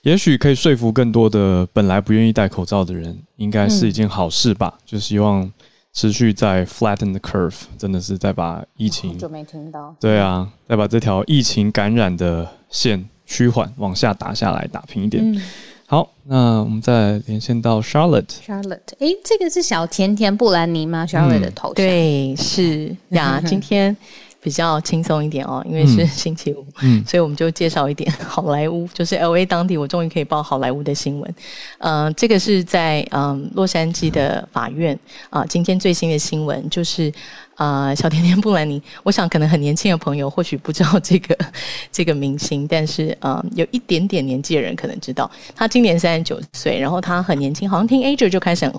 [0.02, 4.76] 也许可以说服更多的本来不愿意戴口罩的人，应该是一件好事吧。
[4.84, 5.48] 就希望
[5.92, 15.40] 持续在 flatten the curve，真的是在把疫情就没听到，对啊，再把这条疫情感染的线趋缓往下打下来，打平一点。
[15.86, 18.24] 好，那我们再连线到 Charlotte。
[18.44, 23.96] Charlotte，哎，这个是小甜甜布兰妮吗？Charlotte 的头像，对，是呀， 今天。
[24.42, 26.66] 比较轻松一点哦，因为是星期五，
[27.06, 31.34] 所以我们就介绍一点 好莱坞，就是 L A 当地，我终于可以报好莱坞的新闻。
[31.78, 34.98] 呃，这个是在嗯洛杉矶的法院
[35.30, 37.12] 啊，今天最新的新闻就是
[37.54, 41.38] 啊，小甜甜布兰妮，我想可能很年轻的朋友或许不知道这个
[41.92, 48.74] 这个明星，但是嗯，有一点点年纪的人可能知道，他今年三十九岁，然后他很年轻，好像听 Ager 就开始很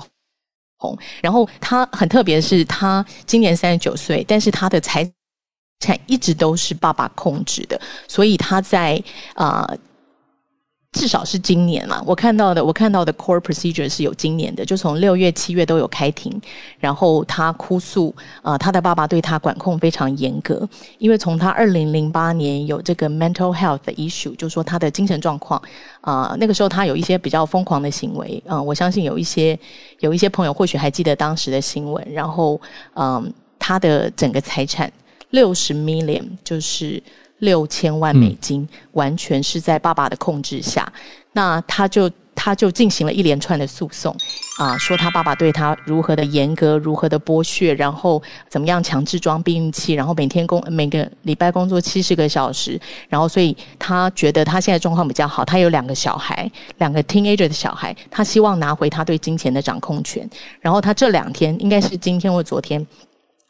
[0.77, 5.09] 红，然后他很特别的是，他今年三十九岁，但是他的财
[5.83, 9.01] 产一直都是爸爸控制的，所以他在
[9.35, 9.67] 啊，
[10.93, 16.31] 至少是今年嘛，我看到的，我看到的 core procedure 是有今年的，就从六月、七月都有开庭，
[16.79, 20.69] 然后他哭诉啊，他的爸爸对他管控非常严格，
[20.99, 25.59] 因为从他二零零八年有这个 mental health issue，就说他的精神状况
[26.01, 29.57] 啊，那个时候他有一些比较疯狂的行为，嗯，我相信有一些
[29.99, 32.61] 有一些朋友或许还记得当时的新闻，然后
[32.93, 34.93] 嗯，他的整个财产。
[35.33, 37.01] 六十 million 就是
[37.39, 40.91] 六千万美金，完全是在爸爸的控制下。
[41.31, 44.15] 那他就他就进行了一连串的诉讼
[44.59, 60.29] 啊，说他爸爸对他如何的严格，如何的剥削，然后怎么样强制装避孕器，然后每天工每个礼拜工作七十个小时，然后所以他觉得他现在状况比较好，他有两个小孩，两个 teenager 的小孩，他希望拿回他对金钱的掌控权。
[60.61, 62.85] 然后他这两天应该是今天或昨天。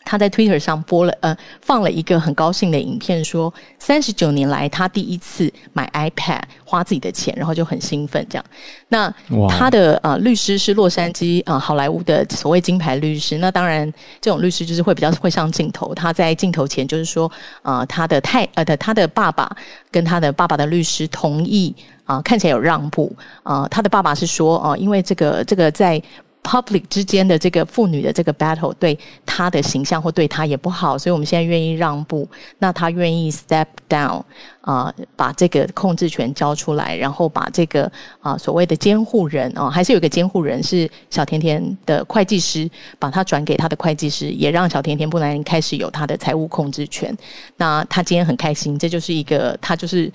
[0.05, 8.45] 他在 Twitter 上播了呃放了一个很高兴的影片，说三十九年来他第一次买 iPad 花自己的钱，然后就很兴奋这样。
[8.89, 9.13] 那
[9.49, 13.37] 他的呃律师是洛杉矶啊好莱坞的所谓金牌律师。
[13.37, 15.93] 那当然这种律师就是会比较会上镜头。
[15.95, 19.55] 他在镜头前就是说啊他的太呃的他的爸爸
[19.89, 26.01] 跟他的爸爸的律师同意啊看起来有让步啊他的爸爸是说哦因为这个这个在。
[26.43, 32.27] Public 之间的这个妇女的这个 battle 对她的形象或对她也不好，所以我们现在愿意让步。
[32.60, 34.21] 那她愿意 step down
[34.62, 47.15] 啊，把这个控制权交出来，然后把这个啊所谓的监护人啊，还是有一个监护人是小甜甜的会计师，把她转给他的会计师，也让小甜甜不能开始有他的财务控制权。
[47.58, 50.12] 那他今天很开心，这就是一个他就是。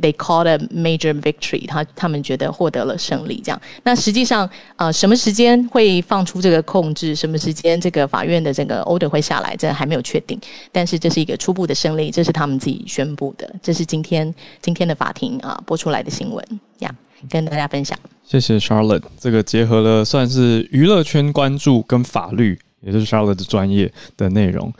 [0.00, 3.42] They call a major victory，他他们觉得获得了胜利。
[3.44, 7.14] 这样，那实际上，呃，什么时间会放出这个控制？
[7.14, 9.54] 什么时间这个法院的这个 order 会下来？
[9.56, 10.40] 这还没有确定。
[10.72, 13.54] 但是这是一个初步的胜利，这是他们自己宣布的。
[13.62, 16.42] 这是今天今天的法庭啊播出来的新闻
[16.78, 16.90] 呀，
[17.28, 17.98] 跟大家分享。
[18.24, 24.72] 谢谢 Charlotte，这个结合了算是娱乐圈关注跟法律，也就是 Charlotte 的专业的内容。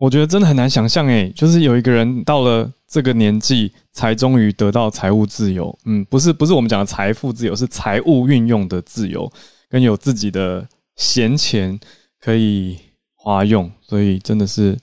[0.00, 3.70] 我觉得真的很难想象，诶，就是有一个人到了这个年纪。
[3.92, 9.30] 才终于得到财务自由，嗯，不是不是我们讲的财富自由，是财务运用的自由，
[9.68, 11.78] 跟有自己的闲钱
[12.20, 12.78] 可以
[13.16, 14.78] 花用，所以真的是。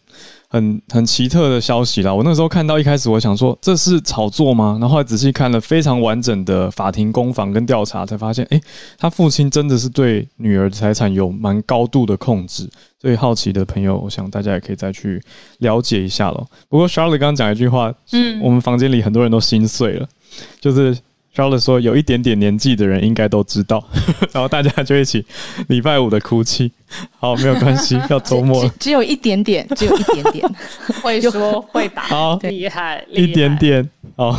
[0.50, 2.14] 很很奇特的消息啦！
[2.14, 4.78] 我那时候看到一开始，我想说这是炒作吗？
[4.80, 8.62] 然后来仔细看了非常完整的法庭攻防跟调查，才发现，哎，
[8.98, 12.70] 他父亲真的是对女儿财产有蛮高度的控制。
[13.02, 15.22] 所以好奇的朋友，我想大家也可以再去
[15.60, 16.48] 了解一下咯。
[16.68, 20.08] 不过 Charlie 刚刚讲一句话，嗯，我们房间里很多人都心碎了，
[20.60, 20.98] 就是。
[21.38, 23.84] Charles 说：“有一点点年纪的人应该都知道，
[24.34, 25.24] 然后大家就一起
[25.68, 26.72] 礼拜五的哭泣。
[27.20, 28.74] 好，没有关系， 要周末了。
[28.80, 30.50] 只有一点点，只有一点点，
[31.04, 34.36] 会说会打，好厉害，一点点，好，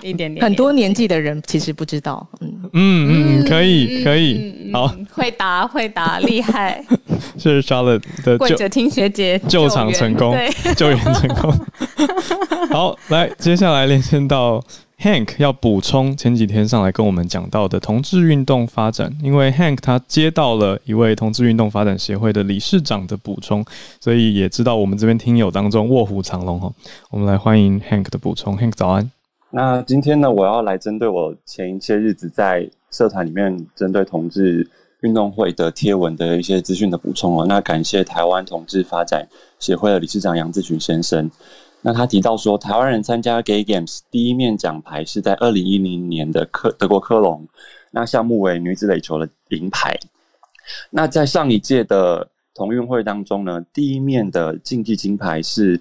[0.00, 0.42] 一点点。
[0.42, 2.26] 很多年纪的人其实不知道。
[2.40, 6.82] 嗯嗯嗯，可以可以，好，会打会打，厉害。
[7.36, 10.34] 谢谢 Charles 的跪着听学姐救场成功，
[10.74, 11.52] 救援成功。
[12.70, 14.64] 好，来，接下来连线到。”
[15.00, 23.64] Hank 要补充前几天上来跟我们讲到的同志运动发展，因为 Hank 他接到了一位同志运动发展协会的理事长的补充，
[24.00, 26.72] 所以也知道我们这边听友当中卧虎藏龙哈。
[27.10, 29.08] 我们来欢迎 Hank 的补充，Hank 早安。
[29.50, 34.68] 那今天呢，我要来针对我前一些日子在社团里面针对同志
[35.02, 37.46] 运动会的贴文的一些资讯的补充哦。
[37.46, 39.28] 那感谢台湾同志发展
[39.60, 41.30] 协会的理事长杨志群先生。
[41.80, 47.46] 那他提到说，台湾人参加 Gay Games 第一面奖牌是在二零一零年的科德国科隆，
[47.92, 49.96] 那项目为女子垒球的银牌。
[50.90, 55.80] 那在上一届的同运会当中呢，第一面的竞技金牌是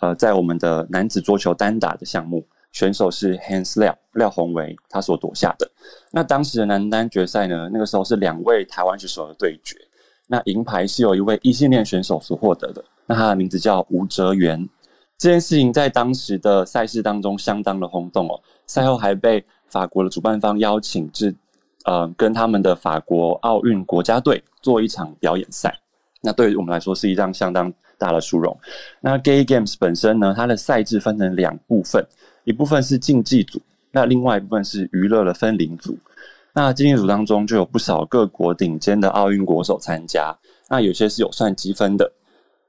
[0.00, 5.68] 呃在我们的男子桌球单打的项目，选手是 Hans 廖廖宏伟他所夺下的。
[6.12, 9.76] 那当时的男单决赛呢，那个时候是两位台湾选手的对决，
[10.26, 14.68] 那银牌是由一位异性恋选手所获得的，那他的名字叫吴哲元。
[15.20, 21.34] 这件事情在当时的赛事当中相当的轰动哦，赛后还被法国的主办方邀请至，
[21.84, 25.78] 呃，跟他们的法国奥运国家队做一场表演赛。
[26.22, 28.58] 那对于我们来说是一张相当大的殊荣。
[29.02, 32.02] 那 Gay Games 本身呢，它的赛制分成两部分，
[32.44, 33.60] 一部分是竞技组，
[33.92, 35.98] 那另外一部分是娱乐的分龄组。
[36.54, 40.34] 那竞技组当中就有不少各国顶尖的奥运国手参加，
[40.70, 42.10] 那有些是有算积分的。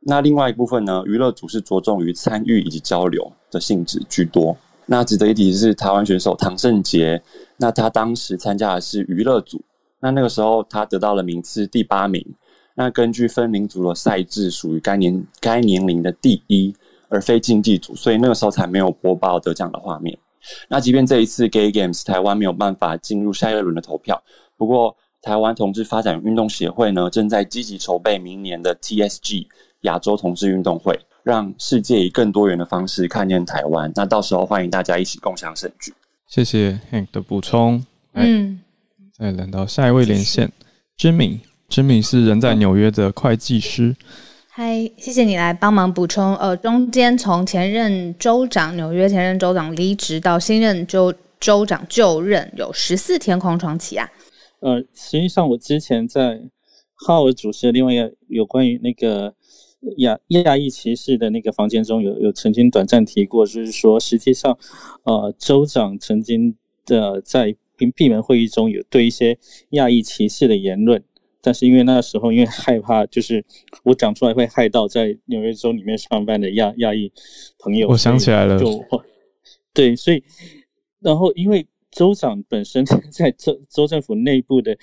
[0.04, 4.58] 那另外一部分呢，娱乐组是着重于参与以及交流的性质居多。
[4.88, 7.22] 那值得一提的是，台湾选手唐胜杰，
[7.58, 9.62] 那他当时参加的是娱乐组，
[10.00, 12.26] 那那个时候他得到了名次第八名。
[12.74, 16.74] 那根据分龄组的赛制，属于该年该年龄的第一，
[17.10, 20.18] 而非竞技组，所以那个时候才没有播报得奖的画面。
[20.68, 24.22] 那即便这一次 Gay Games 台湾没有办法进入下一轮的投票，
[24.58, 29.46] 不过台湾同志发展运动协会呢，正在积极筹备明年的 TSG。
[29.82, 33.92] 亚洲同志运动会，让世界以更多元的方式看见台湾。
[33.96, 35.94] 那到时候欢迎大家一起共享盛举。
[36.28, 37.84] 谢谢 Hank 的补充。
[38.14, 38.62] 嗯，
[39.18, 40.52] 再轮到下一位连线
[40.98, 43.96] ，Jimmy，Jimmy 是人在纽约的会计师。
[44.50, 46.36] 嗨，谢谢你来帮忙补充。
[46.38, 54.08] 呃，中间从前任州长纽约前任州长离职到新任州州长就任，有十四天空窗期啊。
[54.60, 56.40] 呃，实际上我之前在
[57.08, 59.34] 哈尔主持的另外一个有关于那个。
[59.98, 64.58] 亚亚裔歧视的那个房间中有有曾经短暂提过，就是说实际上，
[65.04, 69.38] 呃，州长曾经的在闭闭门会议中有对一些
[69.72, 71.04] 亚裔歧视的言论，
[71.42, 73.44] 但是因为那时候因为害怕，就是
[73.84, 77.12] 我讲出来会害到在纽约州里面上班的亚亚裔
[77.58, 78.86] 朋友，我想起来了，就
[79.74, 80.24] 对，所以
[81.00, 84.78] 然后因为州长本身 在州州政府内部的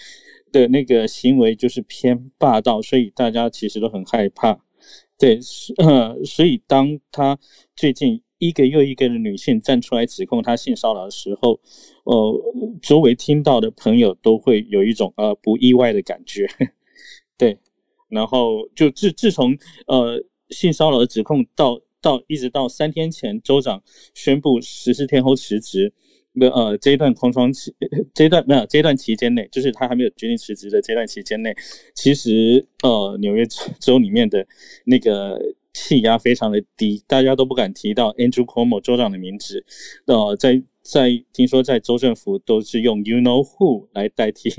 [0.51, 4.59] 的那个行为就是偏霸道，所以大家其实都很害怕。
[5.19, 5.41] 对，
[5.79, 7.37] 呃，所以当他
[7.75, 11.59] 最近一个又一个的女性站出来指控他性骚扰的时候，
[12.05, 12.41] 呃，
[12.81, 16.47] 周围听到的朋友都会有一种呃不意外的感觉，
[17.37, 17.59] 对，
[18.09, 23.83] 然后就自自从呃性骚扰的指控到到一直到三天前州长
[24.15, 25.93] 宣布十四天后辞职。
[26.39, 27.75] 个呃，这一段空窗期，
[28.15, 31.55] 这一段没有，这一段期间内，就是他还没有决定辞职的这段期间内，
[31.95, 33.45] 其实呃，纽约
[33.81, 34.47] 州里面的
[34.85, 35.41] 那个
[35.75, 39.65] 气压非常的低，大家都不敢提到 Andrew Cuomo 州长的名字。
[40.07, 44.51] 呃，在在听说在州政府都是用 You know who 来代替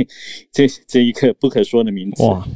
[0.52, 2.24] 这这一个不可说的名字。
[2.24, 2.48] 哇，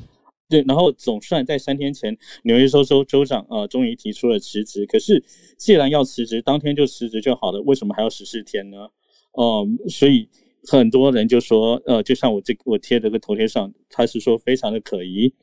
[0.48, 4.86] 对，然后总算在三天前，纽约州州州长呃终于提出了辞职。
[4.86, 5.24] 可是
[5.58, 8.90] 既然要辞职，当天就辞职就好了，为什么还要十四天呢？
[9.34, 10.28] 哦，所以
[10.68, 15.34] 很多人就说，呃，就像我这我贴这个头贴上，他是说非常的可疑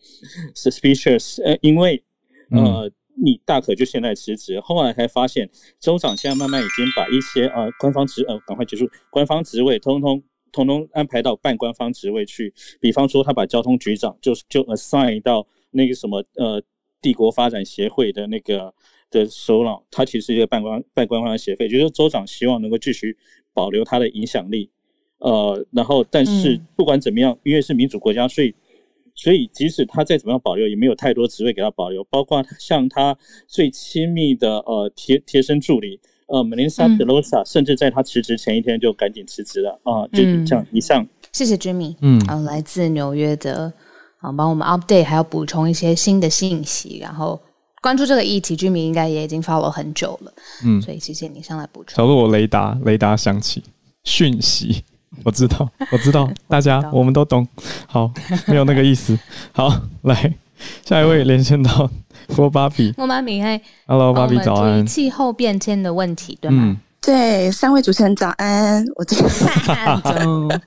[0.55, 2.03] ，suspicious，呃，因为
[2.51, 2.91] 呃，
[3.23, 10.23] 你大可就现在辞职，后来才发现州长现在慢慢已经把一些呃官方职呃赶快结束官方职位，通通
[10.53, 16.63] 通通安排到半官方职位去，比方说他把交通局长就就 assign 到那个什么呃
[17.03, 18.73] 帝国发展协会的那个
[19.11, 23.17] 的首脑，他其实是一个半官半官方的协会，就是州长希望能够继续
[23.55, 24.71] 保留他的影响力。
[25.19, 28.55] 呃，然后但是不管怎么样，因为是民主国家，所以
[29.15, 36.01] 所以即使他再怎么样保留，也没有太多职位给他保留，包括像他最亲密的呃贴贴身助理。
[36.33, 40.07] 呃，Melissa Pelosa，甚至在他辞职前一天就赶紧辞职了啊！
[40.13, 41.05] 就这样，以上。
[41.33, 43.73] 谢谢 Jimmy，嗯，好，来自纽约的
[44.21, 47.41] 啊，帮我们 update，还要补充一些新的信息，然后
[47.81, 50.33] 关注这个议题，Jimmy 应该也已经 follow 很久了，
[50.65, 51.97] 嗯，所以谢谢你上来补充。
[51.97, 53.63] 小鹿，我雷达雷达响起
[54.05, 54.85] 讯息，
[55.25, 57.47] 我知道， 我知道，大家我们都懂，
[57.87, 58.13] 好，
[58.47, 59.19] 没有那个意思。
[59.53, 59.73] 好，
[60.03, 60.35] 来
[60.85, 61.91] 下一位连线到。
[62.37, 64.87] 郭芭比， 郭芭比，嘿，Hello，芭比早安。
[64.87, 66.77] 气候变迁的问题，对吗？
[67.03, 68.85] 对，三位主持人早安。
[68.95, 69.29] 我今天，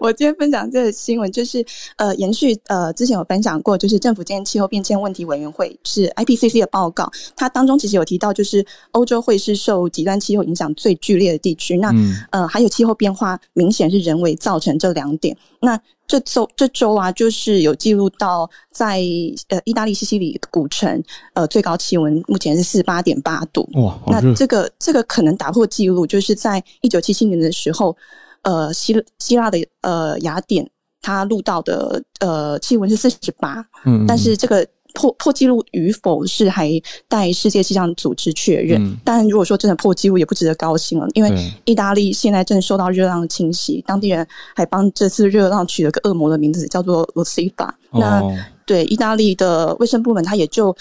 [0.00, 1.64] 我今天分享这个新闻，就是
[1.96, 11.76] 呃，延续呃之前有分享过，就是政府间气候变迁问题委员会是 IPCC 的报告，它当中其实有提到，就是欧洲会是受极端气候影响最剧烈的地区。
[11.78, 11.92] 那
[12.30, 15.36] 呃，还有气候变化明显是人为造成这两点。
[15.60, 15.78] 那
[16.12, 19.00] 这周这周啊，就是有记录到在
[19.48, 21.02] 呃意大利西西里古城，
[21.32, 23.66] 呃最高气温目前是四十八点八度。
[23.72, 27.96] 哇，那这个这个可能打破记录，就是在一九七七年的时候，
[28.42, 30.68] 呃希希腊的呃雅典，
[31.00, 33.64] 它录到的呃气温是四十八。
[33.86, 34.66] 嗯，但是这个。
[34.94, 36.70] 破破纪录与否是还
[37.08, 47.70] 待世界气象组织确认，但如果说真的破纪录，也不值得高兴了，因为意大利现在正受到热浪的侵袭，当地人还帮这次热浪取了个恶魔的名字，叫做 Lucifer。
[47.90, 48.22] 那
[48.64, 50.76] 对意大利的卫生部门，他也就。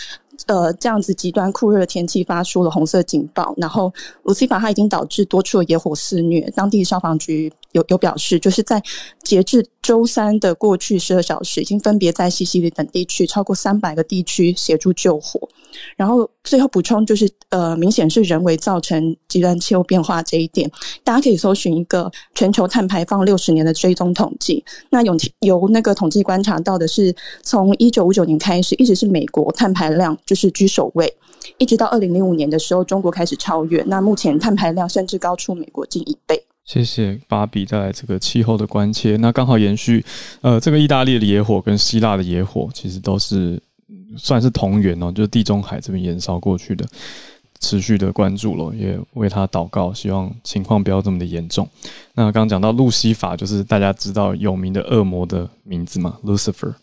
[0.48, 3.94] 呃，这样子极端酷热的天气发出了红色警报，然后
[4.24, 6.42] 卢西法它已经导致多处的野火肆虐。
[6.56, 8.82] 当地消防局有有表示，就是在
[9.24, 15.40] 截至周三的过去十二小时，已经分别在西西里等地区超过三百个地区协助救火。
[15.96, 20.70] 然后最后补充就是，呃，明显是人为造成极端气候变化这一点，
[21.04, 24.64] 大家可以搜寻一个全球碳排放六十年的追踪统计。
[24.90, 31.14] 那有由那个统计观察到的是，从一九五九年开始，一直是美国碳排量就是居首位，
[31.58, 33.82] 一直到二零零五年的时候，中国开始超越。
[33.88, 36.44] 那目前碳排量甚至高出美国近一倍。
[36.66, 39.18] 谢谢芭比带来这个气候的关切。
[39.18, 40.04] 那刚好延续，
[40.42, 43.62] 呃，这个意大利的野火跟希腊的野火，其实都是。
[44.18, 46.86] 算是同源哦，就是地中海这边燃烧过去的，
[47.62, 51.66] 持续的关注了，也为他祷告，希望情况不要这么的严重。
[52.16, 56.74] 那刚讲到路西法，就是大家知道有名的恶魔的名字嘛，Lucifer。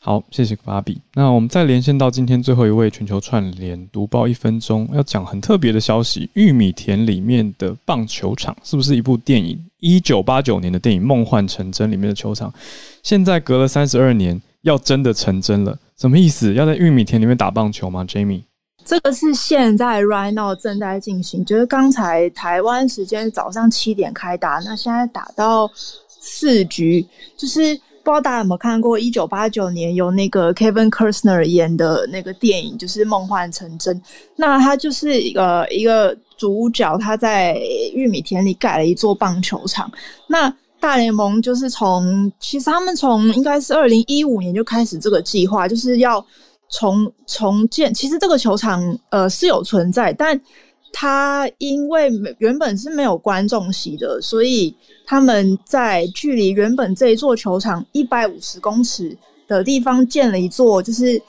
[0.00, 1.00] 好，谢谢芭比。
[1.14, 9.62] 那我们再连线到今天最后一位全球串联读报一分钟，要讲很特别的消息：玉米田里面的棒球场是不是一部电影？
[9.78, 12.52] 一九八九年的电影《梦幻成真》里面的球场，
[13.02, 15.78] 现在隔了三十二年，要真的成真了。
[15.96, 16.52] 什么意思？
[16.54, 18.42] 要在玉米田里面打棒球吗？Jamie，
[18.84, 25.70] 这个是现在 right now 正在进行，就是刚才台湾时间早上七点开打，那现在打到
[26.08, 27.06] 四局，
[27.36, 27.74] 就是
[28.04, 33.96] 不知道大家有没有看过一九八九年由那个 Kevin Costner 演的那个电影，就是《梦幻成真》。
[34.36, 37.54] 那他就是一个一个主角，他在
[37.94, 39.90] 玉米田里盖了一座棒球场。
[40.26, 46.24] 那大联盟就是从，其实他们从应该是二零一五年就开始这个计划，就是要
[46.72, 47.94] 重重建。
[47.94, 50.40] 其实这个球场呃是有存在，但
[50.92, 54.74] 它因为原本是没有观众席的，所以
[55.06, 59.16] 他们在距离原本这一座球场一百五十公尺
[59.46, 61.22] 的地方建了一座，就是。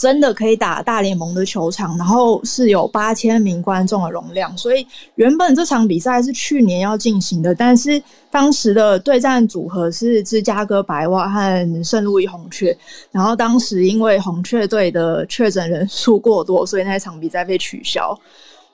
[0.00, 4.86] 真的可以打大联盟的球场，然后是有八千名观众的容量，所以
[5.16, 12.76] 原本这场比赛是去年要进行的，但是当时的对战组合是芝加哥白袜和圣路易红雀，
[13.10, 18.16] 然后当时因为红雀队的确诊人数过多，所以那场比赛被取消，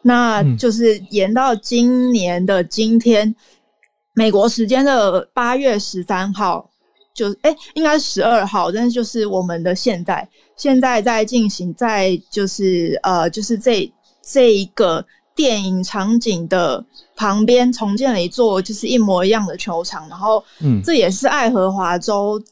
[0.02, 3.34] 那就是延到今年的今天，
[4.14, 6.68] 美国时间的八月十三号。
[7.14, 13.90] 就哎，应该是十二号，但是就是我们的现在，现在在进行，在就是呃，就是这
[14.20, 15.04] 这一个
[15.34, 16.84] 电影场景的
[17.16, 22.42] 旁边重建了一座就是一模一样的球场，然后，嗯，这也是爱荷华州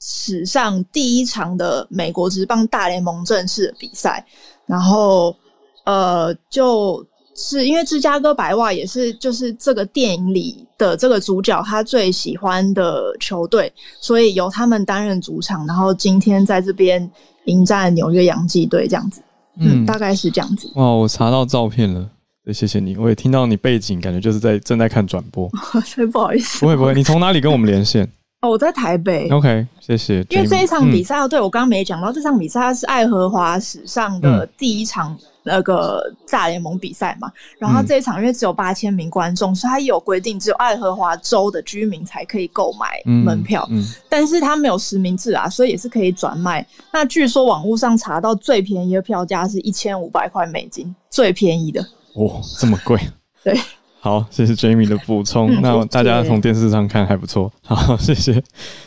[0.00, 4.24] 史上第一场的美国职棒大联盟正式的比赛，
[4.66, 5.36] 然后
[5.84, 7.04] 呃就。
[7.36, 17.10] 是因为芝加哥白袜也是就是这个电影里的这个主角他最喜欢的球队，所以由他们担任主场，然后今天在这边
[17.44, 19.20] 迎战纽约洋基队这样子，
[19.58, 20.70] 嗯，大概是这样子。
[20.74, 22.08] 哇，我查到照片了，
[22.52, 25.48] 谢谢你，我也听到你背景，感觉就是在正在看转播，
[25.86, 28.10] 所以不好意思，不会不会，你从哪里跟我们连线？
[28.44, 29.26] 哦，我在台北。
[29.30, 30.16] OK，谢谢。
[30.28, 37.32] 因为这一场比赛，赛，对我刚刚没讲到，这场比赛它是爱荷华史上的第一场那个大联盟比赛嘛。
[37.58, 43.66] 然后这一场因为只有八千名观众，所以它有规定，只有爱荷华州的居民才可以购买门票。
[43.70, 46.66] 嗯，但是它没有实名制啊，所以也是可以转卖。
[46.92, 51.80] 那据说网络上查到最便宜的票价是一千五百块美金，最便宜的。
[52.14, 53.00] 哦，这么贵？
[53.42, 53.58] 对。
[54.04, 55.50] 好，谢谢 Jamie 的补充。
[55.50, 57.50] 嗯 那大家从电视上看还不错。
[57.62, 58.42] 好， 谢谢，谢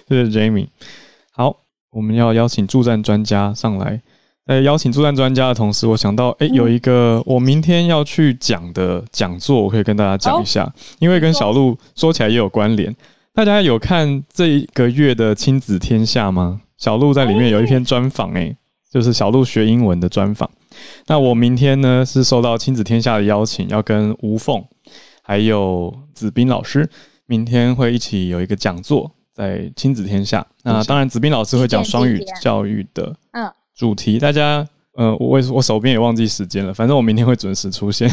[0.10, 0.68] 谢 Jamie。
[1.32, 1.58] 好，
[1.90, 4.00] 我们要邀请助战专家上来。
[4.46, 12.96] 在邀请助战专家的同时，我想到，诶，有一个我明天要去讲的讲座，我可以跟大家讲一下，因为跟小鹿说起来也有关联。
[13.34, 16.62] 大家有看这一个月的亲子天下吗？
[16.78, 18.56] 小鹿在里面有一篇专访，诶，
[18.92, 20.48] 就是小鹿学英文的专访。
[21.08, 24.64] 那我明天呢是受到亲子天下的邀请，要跟吴凤。
[25.28, 26.90] 还有子斌老师，
[27.26, 30.48] 明天会一起有一个讲座，在亲子天下。
[30.64, 34.20] 那当然，子斌老师会讲双语教育的嗯主题。
[34.20, 38.10] 大家，呃，我我手边也忘记时间了，反正我明天会准时出现。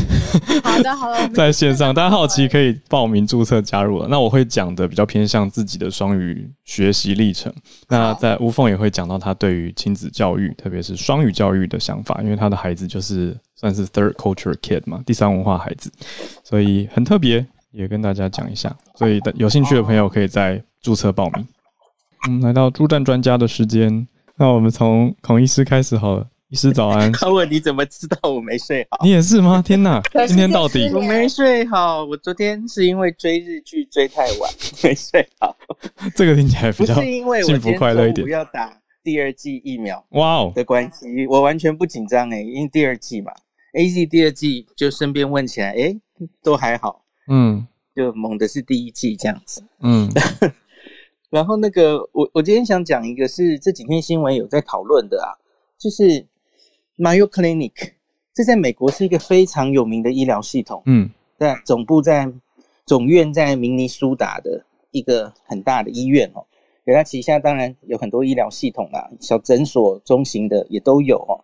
[0.65, 4.09] 好的，好的，在线上，大家好奇可以报名注册加入了。
[4.09, 7.55] 那我会讲的比较偏向自己的双语学习历程。
[7.89, 15.91] 那在吴凤也会讲到他对于亲子教育，特别是双语教育的想法，因为他的孩子就是算是 third culture kid 嘛，第三文化孩子，
[16.43, 18.77] 所以很特别，也跟大家讲一下。
[18.95, 21.47] 所以有兴趣的朋友可以再注册报名。
[22.29, 24.07] 嗯，来到助战专家的时间，
[24.37, 26.27] 那我们从孔医师开始好了。
[26.51, 28.99] 医师早安， 他问，你怎么知道我没睡好？
[29.03, 29.63] 你也是吗？
[29.65, 32.05] 天哪，今天到底我没睡好。
[32.05, 34.53] 我昨天是因为追日剧追太晚，
[34.85, 35.57] 没睡好。
[36.15, 36.95] 这个听起来比较
[37.43, 38.29] 幸福快乐一点。
[38.29, 43.33] 要打第二季疫苗，哇哦的关系，我完全不紧张哎，因为第二季嘛
[43.75, 46.01] ，A Z 第二季就顺便问起来，哎、欸，
[46.43, 50.09] 都还好，嗯，就猛的是第一季这样子，嗯。
[51.31, 55.35] 然后那个，我我今天想讲一个是这几天新闻有在讨论的啊，
[55.77, 56.25] 就是
[56.97, 57.73] Mayo Clinic，
[58.33, 62.33] 这在美国是一个非常有名的医疗系统，嗯，在总部在
[62.87, 66.47] 总院在明尼苏达的一个很大的医院哦，
[66.87, 71.43] 给它旗下当然有很多医疗系统啦，小诊所、中型的也都有哦，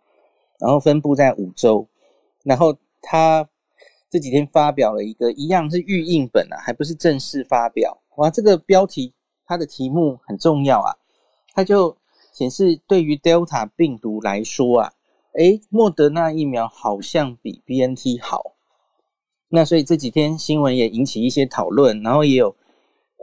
[0.60, 1.84] 然后分布在五州，
[2.44, 3.48] 然后他
[4.08, 9.14] 这几天发表了一个一样是预印本啊，还不是正式发表，哇，这个标题。
[9.52, 10.94] 它的题目很重要啊，
[11.54, 11.96] 它就
[12.32, 14.92] 显示对于 Delta 病毒来说啊，
[15.32, 18.54] 诶，莫德纳疫苗好像比 BNT 好。
[19.48, 22.54] 那所以这几天新闻也引起一些讨论，然后也有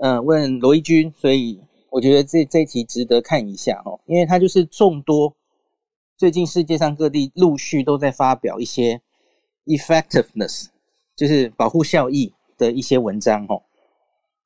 [0.01, 1.61] 呃问罗伊军，所以
[1.91, 5.33] 我觉得这这题值得看一下哦，因为它就是众多
[6.17, 9.01] 最近世界上各地陆续都在发表一些
[9.67, 10.67] effectiveness，
[11.15, 13.63] 就是保护效益的一些文章哦。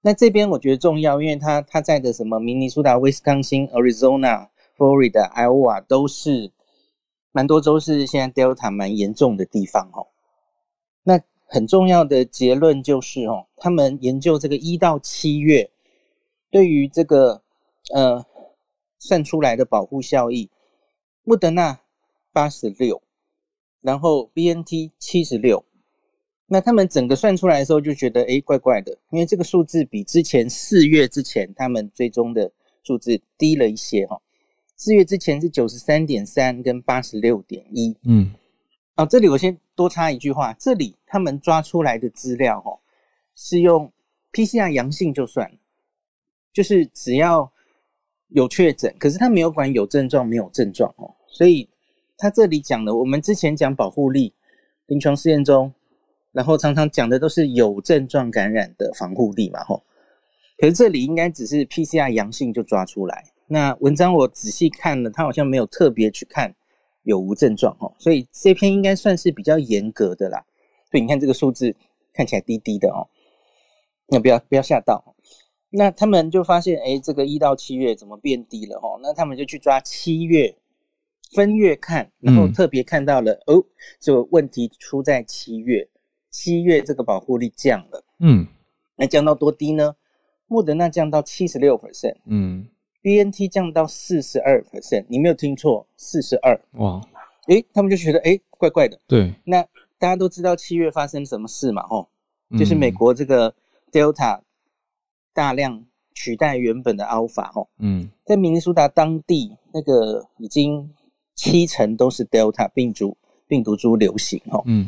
[0.01, 6.51] 那这边我觉得重要，因为它它在的什么明尼苏达、威斯康星、Arizona、Florida、Iowa 都是
[7.31, 10.07] 蛮多州是现在 Delta 蛮严重的地方哦。
[11.03, 15.69] 那很重要的结论就是哦，他们研究这个一到七月
[16.49, 17.43] 对于这个
[17.93, 18.25] 呃
[18.97, 20.49] 算出来的保护效益，
[21.23, 21.79] 莫德纳
[22.33, 23.01] 八十六，
[23.81, 25.63] 然后 BNT 七十六。
[26.47, 32.51] 那他们整个算出来的时候就觉得，哎，怪怪的，因为这个数字比之前四月之前他们追踪的
[32.83, 34.21] 数字低了一些哈、哦。
[34.75, 38.33] 四月之前是九十三点三跟八十六点一，嗯，
[38.95, 42.79] 啊，这里我先多插一句话，这里他们抓出来的资料哦，
[43.35, 43.89] 是用
[44.33, 45.51] PCR 阳性就算，
[46.51, 47.49] 就是只要
[48.27, 51.69] 有确诊，可是他没有管有症状没有症状哦，所以
[52.21, 54.35] 他这里讲的，我们之前讲保护力，
[54.85, 55.73] 临床试验中。
[56.31, 59.83] 然后常常讲的都是有症状感染的防护力嘛，吼。
[60.57, 63.25] 可是这里应该只是 PCR 阳性就抓出来。
[63.47, 66.55] 那文章我仔细看了，他好像没有特别去看
[67.03, 67.93] 有无症状，吼。
[67.97, 70.45] 所以这篇应该算是比较严格的啦。
[70.89, 71.75] 所以你看这个数字
[72.13, 73.09] 看起来低低的哦，
[74.07, 75.15] 那不要不要吓到。
[75.71, 78.79] 那他们就发现，哎，这个一到七月怎么变低了？
[78.79, 80.55] 吼，那他们就去抓七月
[81.31, 83.63] 分月看，然后特别看到了、嗯、哦，
[83.99, 85.87] 这个问题出在七月。
[86.33, 88.47] 七月这个保护力降了，嗯，
[88.95, 89.93] 那降到多低呢？
[90.47, 92.65] 莫德纳降到七十六 percent，嗯
[93.01, 96.57] ，BNT 降到四十二 percent，你没有听错，四十二。
[96.75, 97.01] 哇，
[97.47, 98.97] 诶，他们就觉得诶怪怪的。
[99.07, 99.61] 对，那
[99.99, 101.85] 大家都知道七月发生什么事嘛？
[101.89, 102.07] 哦，
[102.57, 103.53] 就是美国这个
[103.91, 104.39] Delta
[105.33, 110.89] 大量取代原本的 Alpha 哦，嗯，在明尼苏达当地那个已经
[111.35, 113.17] 七成都是 Delta 病毒
[113.47, 114.87] 病毒株流行哦，嗯。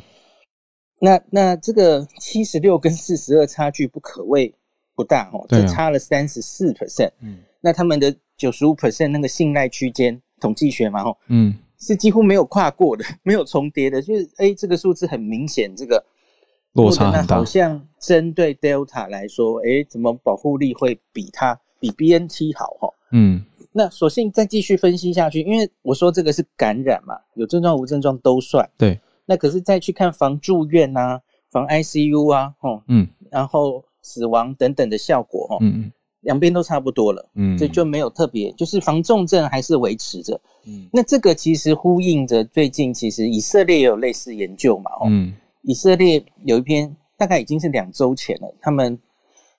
[0.99, 4.53] 那那这个七十六跟四十二差距不可谓
[4.95, 7.11] 不大哦，这差了三十四 percent。
[7.19, 16.01] 嗯，那他们的九十五 percent 那个信赖区间统计学嘛，哦，嗯，是几乎没有跨过的，没有重叠的，就是哎，这个数字很明显，这个
[16.71, 17.35] 落差很大。
[17.35, 22.67] 好像针对 Delta 来说，哎，怎么保护力会比它比 BNT 好？
[22.79, 28.69] 哈，嗯，那索性再继续分析下去，因为我说这个是感染嘛，有症状无症状都算。
[28.77, 31.19] 对，那可是再去看防住院啊，
[31.51, 33.83] 防 ICU 啊，哦，嗯，然后。
[34.05, 35.91] 死亡等等的效果，哦，嗯嗯，
[36.23, 48.99] 两边都差不多了，嗯，所以就没有特别，就是防重症还是维持着，嗯，那这个其实呼应着最近其实以色列也有类似研究嘛，哦，嗯，以色列有一篇大概已经是两周前了，他们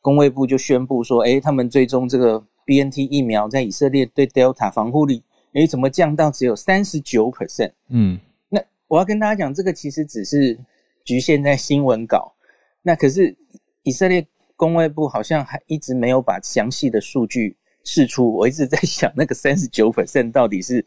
[0.02, 7.72] 工卫部就宣布说，哎，他们追踪这个 B N T 疫苗在以色列对 Delta 防护力，哎，怎么降到只有三十九 percent？
[7.88, 10.58] 嗯，那我要跟大家讲，这个其实只是
[11.04, 12.34] 局限在新闻稿，
[12.82, 13.36] 那可是
[13.82, 14.26] 以色列。
[14.56, 20.82] 工卫部好像还一直没有把详细的数据释出，我一直在想那个三十九 percent 到底是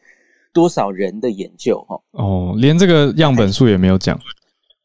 [0.53, 1.86] 多少人的研究？
[1.89, 4.17] 哦，哦，连这个样本数也没有讲。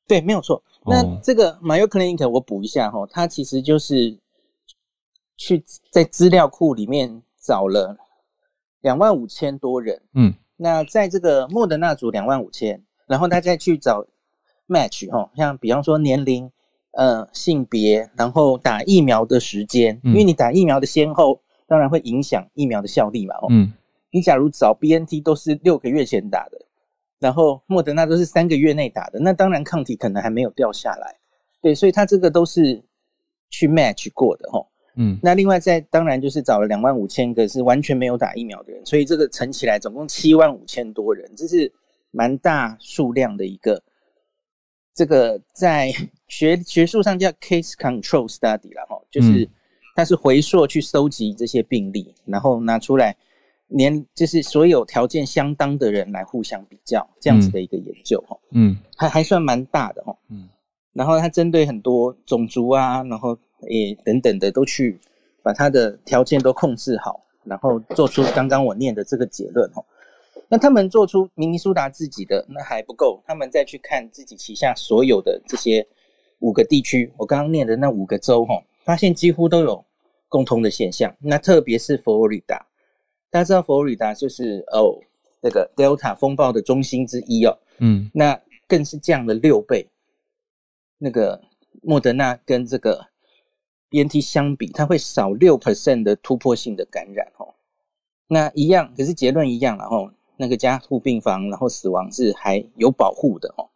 [0.08, 0.60] 对，没有错。
[0.84, 4.18] 那这个 Mayo Clinic 我补一下哈，它其实就是
[5.44, 7.96] 去在资料库里面找了
[8.80, 10.00] 两万五千多人。
[10.14, 14.06] 嗯，那在这个莫德纳组两万五千，然后他再去找
[14.68, 16.50] match 哈，像比方说年龄。
[16.94, 23.34] 呃，性别，然后打疫苗的时间，因为你打疫苗的先后，当然会影响疫苗的效力嘛。
[23.36, 23.72] 哦，嗯，
[24.10, 26.66] 你假如找 BNT 都是六个月前打的，
[27.18, 31.16] 然后莫德纳都是三个月内打的，那当然抗体可能还没有掉下来。
[31.62, 32.84] 对，所以他这个都是
[33.48, 34.68] 去 match 过的，吼。
[34.96, 41.72] 嗯，那另外在当然就是找了两万五千个是完全没有打疫苗的人，所以这个乘起来总共七万五千多人，这是
[42.10, 43.82] 蛮大数量的一个。
[44.94, 45.90] 这个在
[46.28, 49.48] 学学术上叫 case control study 了哈，就是
[49.96, 53.16] 它是回溯去收集这些病例，然后拿出来，
[53.68, 60.46] 年就是所有条件相当的人来互相比较，这样子的一个研究哈，嗯，还还算蛮大的哈，嗯，
[60.92, 63.34] 然后它针对很多种族啊，然后
[63.68, 64.98] 诶等等的都去
[65.42, 69.84] 把它的条件都控制好，然后做出刚刚我念的这个结论哦。
[70.48, 75.86] 那他们做出明尼苏达自己的那还不够，他们再去看自己旗下所有的这些
[76.40, 79.84] 五个地区，我刚刚念的那五个州哈，发现几乎都有
[80.28, 81.14] 共通的现象。
[81.20, 82.66] 那特别是佛罗里达，
[83.30, 84.98] 大家知道佛罗里达就是哦
[85.40, 88.38] 那个 Delta 风暴的中心之一哦，嗯，那
[88.68, 89.88] 更是降了六倍。
[90.98, 91.40] 那个
[91.82, 93.06] 莫德纳跟这个
[93.92, 97.52] BNT 相比，它会少六 percent 的突破性的感染哦。
[98.28, 100.10] 那一样，可是结论一样了哦。
[100.38, 103.68] 那个加护病房，然后死亡是还有保护的哦。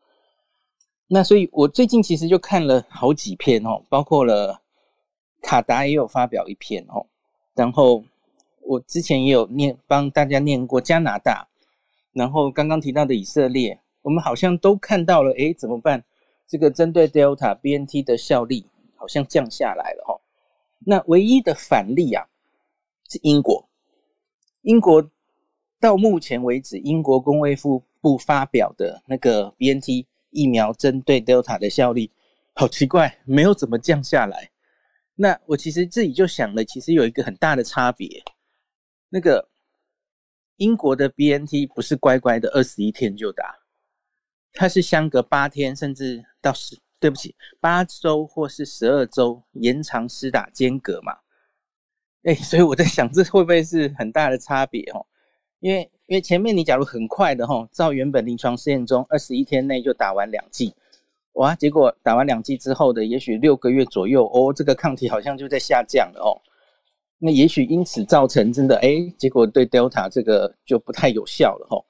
[1.09, 4.63] 那所以，我最近其实就看了好几篇哦，包括了
[5.43, 7.07] 卡达也有发表一篇哦。
[7.55, 8.03] 然后
[8.63, 11.47] 我之前也有念帮大家念过加拿大，
[12.13, 15.33] 然后刚刚提到的以色列，我们好像都看到了。
[15.33, 16.03] 诶，怎么办？
[16.49, 18.67] 这个针对 Delta BNT 的效力
[18.97, 20.21] 好像降下来了哈。
[20.81, 22.27] 那唯一的反例啊，
[23.09, 23.69] 是英国，
[24.63, 25.11] 英国。
[25.79, 32.11] 到目前为止，英国工卫部部发表的那个 BNT 疫苗针对 Delta 的效力，
[32.55, 34.51] 好奇怪，没有怎么降下来。
[35.15, 38.25] 那我其实自己就想了，其实有一个很大的差别。
[39.11, 39.51] 那个
[40.57, 43.59] 英国的 BNT 不是乖乖的二十一天就打，
[44.55, 51.19] 它是相隔八天，甚至到十，对不起，八周或是十二周延长施打间隔嘛。
[52.25, 55.07] 哎，所以我在想，这会不会是很大的差别哦？
[55.61, 60.75] 因为因为前面你假如很快的哈，照原本临床试验中二十一天内就打完两剂，
[61.35, 66.35] 哇，结果打完两剂之后的也许六个月左右哦，这个抗体好像就在下降了哦，
[67.19, 71.85] 那也许因此造成真的哎，结果对 Delta 这个就不太有效了哈。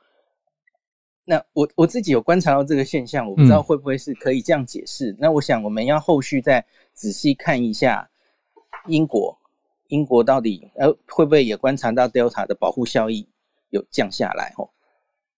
[1.28, 5.14] 那我我自己有观察到这个现象，我不知道会不会是可以这样解释。
[5.18, 6.64] 那我想我们要后续再
[6.94, 8.08] 仔细看一下
[8.86, 9.36] 英国，
[9.88, 13.28] 英国到底呃会不会也观察到 Delta 的保护效益？
[13.70, 14.70] 有降下来哦，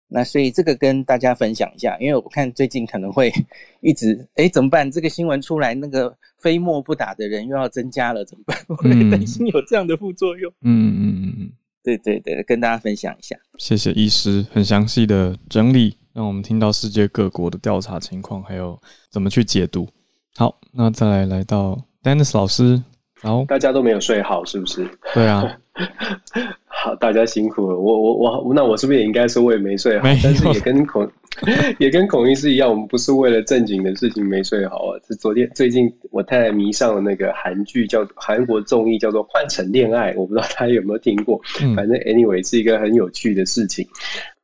[0.10, 3.32] 那所以这个跟大家分享一下，因为我看最近可能会
[3.80, 4.92] 一直哎怎么办？
[4.92, 8.58] 这个新闻出来，那个非莫不打的人又要增加了，怎么办？
[8.68, 10.52] 我担心有这样的副作用。
[10.62, 11.52] 嗯嗯嗯嗯，
[11.96, 13.34] 对对对，跟大家分享一下。
[13.58, 18.78] 谢谢医师很详细的整理，让我们听到世界各国的调查情况，还有
[19.10, 19.88] 怎么去解读。
[20.36, 22.84] 好，那再来来到 Dennis 老师，
[23.22, 24.86] 好，大家都没有睡好，是不是？
[25.14, 25.58] 对啊。
[26.66, 27.78] 好，大家辛苦了。
[27.78, 30.04] 我我我，那我是不是也应该说我也没睡好？
[30.04, 31.10] 但是也跟恐
[31.80, 35.00] 也跟孔医师一样，我们不是为了正经的事情没睡好啊。
[35.08, 41.40] 是昨天最近我太太迷上了那个韩剧，叫韩国综艺叫做《换乘恋爱》，我不知道大家有没有听过。
[41.76, 43.88] 反正 anyway 是一个很有趣的事情。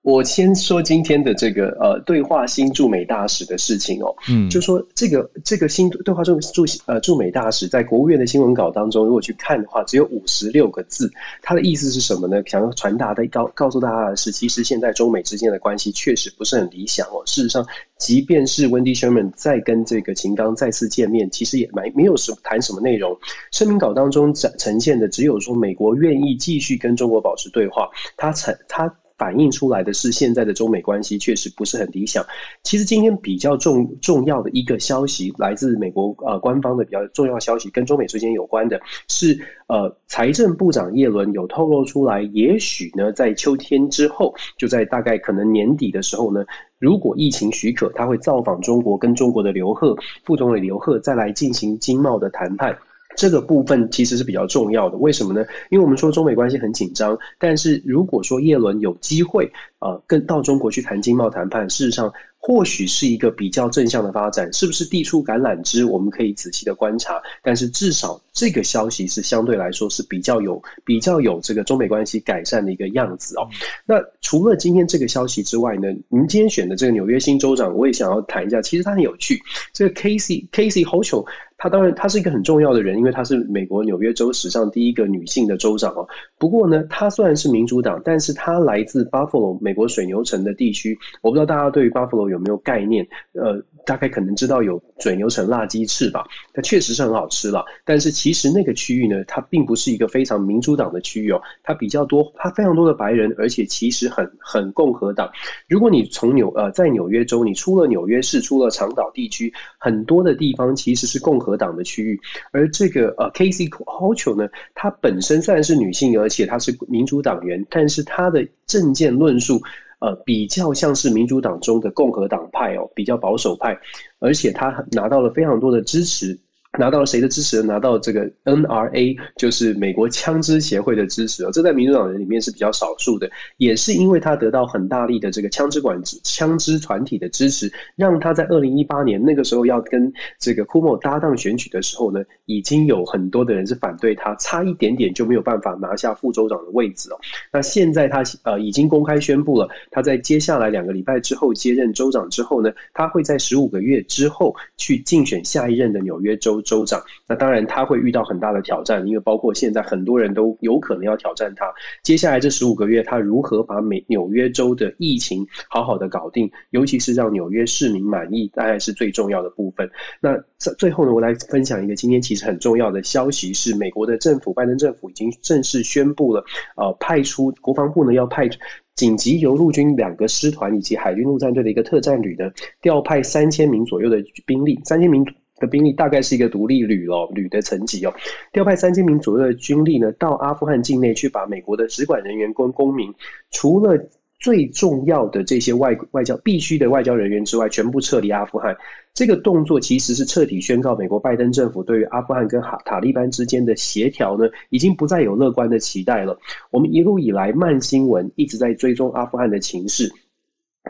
[0.04, 11.10] 我先说今天的这个呃对话新驻美大使的事情哦，嗯，就说这个这个新对话驻驻呃驻美大使在国务院的新闻稿当中，如果去看的话，只有五十六个字，
[11.42, 12.44] 他的意思是什么呢？
[12.46, 17.24] 想要传达的告告诉大家的是，其实现在中美之间的关系确实不是很理想哦。
[17.26, 17.66] 事实上，
[17.98, 23.18] 即便是 Wendy Sherman 再跟这个秦刚再次见面，其实也没没有什么谈什么内容。
[23.54, 28.94] 声明稿当中展呈现的只有说美国愿意继续跟中国保持对话，他曾他。
[29.24, 32.26] 反映出来的是现在的中美关系确实不是很理想。
[32.62, 46.44] 其实今天比较重重要的一个消息，来自美国呃官方的比较重要消息，跟中美之间有关的是，呃，财政部长耶伦有透露出来，也许呢在秋天之后，就在大概可能年底的时候呢，
[46.80, 49.96] 如果疫情许可，他会造访中国，跟中国的刘鹤
[50.26, 52.78] 副总理刘鹤再来进行经贸的谈判。
[53.16, 55.46] 这个部分其实是比较重要的，为什么呢？
[55.70, 62.12] 因为我们说中美关系很紧张，但是如果说叶伦有机会，啊，跟到中国去谈经贸谈判，事实上。
[62.46, 65.86] 或许是一个比较正向的发展，是不是递出橄榄枝？
[65.86, 67.22] 我们可以仔细的观察。
[67.42, 73.48] 但是至少这个消息是相对来说是比较有、比较有这个中美关系改善的一个样子哦。
[73.86, 78.62] 那除了今天这个消息之外呢，您今天选的这个纽约新州长，我也想要谈一下。
[78.62, 79.42] 其实他很有趣，
[79.72, 81.26] 这个 Casey Casey Hochul，
[81.58, 86.06] 他当然他是一个很重要的人，因为他是美国纽约州史上第一个女性的州长哦。
[86.38, 91.00] 不过呢，他虽然是民主党，但是他来自 Buffalo 美国水牛城的地区。
[91.22, 93.08] 我不知道大家对于 Buffalo 有没有概念？
[93.32, 93.64] 呃。
[93.86, 97.66] 大概可能知道有水牛城辣鸡翅吧，它确实是很好吃了。
[97.84, 105.30] 但是其实那个区域呢，它并不是一个非常民主党的区域哦，它比较多，它非常多的白人，而且其实很很共和党。
[105.68, 112.18] 如果你从纽呃在纽约州，你出了纽约市，出了长岛地区，很多的地方其实是共和党的区域。
[112.54, 119.62] 而这个呃 Casey Hochul 呢，她本身虽然是女性，而且她是民主党员，但是她的政见论述。
[120.04, 123.80] 呃，比较像是民主党中的共和党派哦，比较保守派，
[124.20, 126.38] 而且他拿到了非常多的支持。
[126.80, 127.62] 拿到了谁的支持？
[127.62, 131.52] 拿到这个 NRA，就是美国枪支协会的支持哦。
[131.54, 147.18] 这在民主党人里面是比较少数的，也是因为他得到很大力的这个枪支管制、枪支团体的支持，让他在二零一八年那个时候要跟这个库莫搭档选举的时候呢，已经有很多的人是反对他，差一点点就没有办法拿下副州长的位置哦。
[147.52, 156.63] 那现在他呃已经公开宣布了，他在接下来两个礼拜之后接任州长之后呢，他会在十五个月之后去竞选下一任的纽约州。
[156.64, 161.72] 州长，那当然他会遇到很大的挑战，因为包括现在很多人都有可能要挑战他。
[162.02, 169.90] 接下来这十五个月，他如何把美纽约州的疫情好好的搞定，尤其是让纽约市民满意，大概是最重要的部分。
[170.20, 176.44] 那最最后呢，我来分享一个今天其实很重要的消息，是美国的政府拜登政府已经正式宣布了，
[176.78, 178.50] 呃，派出国防部呢要派
[178.96, 185.26] 紧急由陆军两个师团以及海军陆战队的一个特战旅的调派三千名左右的兵力，三千名。
[185.64, 188.14] 的兵力大概是一个独立旅哦，旅的层级哦，
[188.52, 193.14] 调派三千名左右的军力呢，到阿富汗境内去把美国的使馆人员跟公民，
[193.52, 193.98] 除了
[194.40, 198.76] 最重要的这些外外交必须的外交人员之外，全部撤离阿富汗。
[199.14, 206.38] 这个动作其实是彻底宣告美国拜登政府对于阿富汗跟塔塔利班之间的协调呢，已经不再有乐观的期待了。
[206.72, 210.12] 我们一路以来慢新闻一直在追踪阿富汗的情势。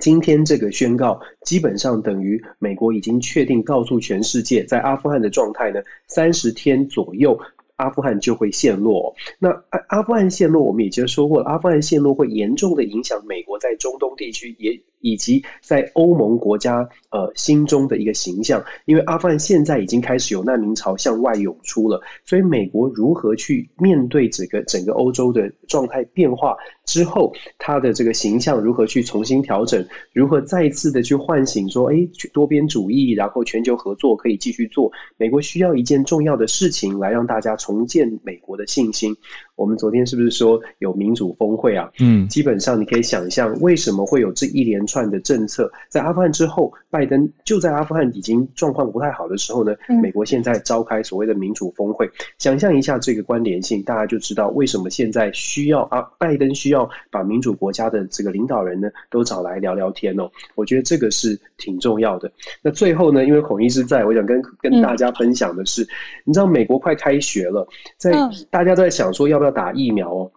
[0.01, 7.39] 今天这个宣告，基本上等于美国已经确定告诉全世界，在阿富汗的状态呢，三十天左右，
[7.75, 9.13] 阿富汗就会陷落。
[9.39, 14.81] 那阿阿富汗陷落，我们已经说过了，阿富汗陷落会严重的影响美国在中东地区也。
[15.05, 26.55] 以及在欧盟国家呃心中的一个形象，因为阿富汗现在已经开始有难民潮向外涌出了，所以美国如何去面对整个整个欧洲的状态变化
[26.85, 31.95] 之后，他的这个形象如何去重新调整，如何再次的去唤醒说，哎，
[32.33, 39.15] 多边主义，然后全球合作可以继续做，美国需要一件重要的事情来让大家重建美国的信心。
[39.55, 41.89] 我们昨天是不是说有民主峰会啊？
[41.99, 45.71] 嗯，基本上你可以想象，为什么会有这一连串的政策？
[45.89, 52.09] 在阿富汗之后，拜登就在阿富汗已经状况不太好的时候呢，美国现在召开所谓的民主峰会。
[52.39, 60.29] 想象一下这个关联性，大家就知道为什么现在需要啊，拜登需要把民主国家的这个领导人呢都找来聊聊天哦。
[60.55, 62.31] 我觉得这个是挺重要的。
[62.63, 65.87] 那最后呢，因为孔医师在，我想跟跟大家分享的是，
[66.25, 67.67] 你知道美国快开学了，
[67.97, 68.11] 在
[68.49, 69.43] 大家都在想说要不。
[69.43, 70.31] 要打疫苗哦，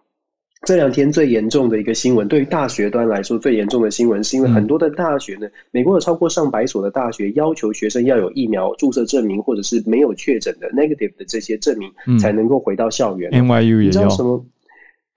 [0.63, 13.31] 这两天最严重的一个新闻，对于大学端来说最严重的新闻，是因为很多的大学呢，美国有超过上百所的大学要求学生要有疫苗注射证明，或者是没有确诊的 negative 的这些证明，才能够回到校园。
[13.31, 14.09] NYU 也要。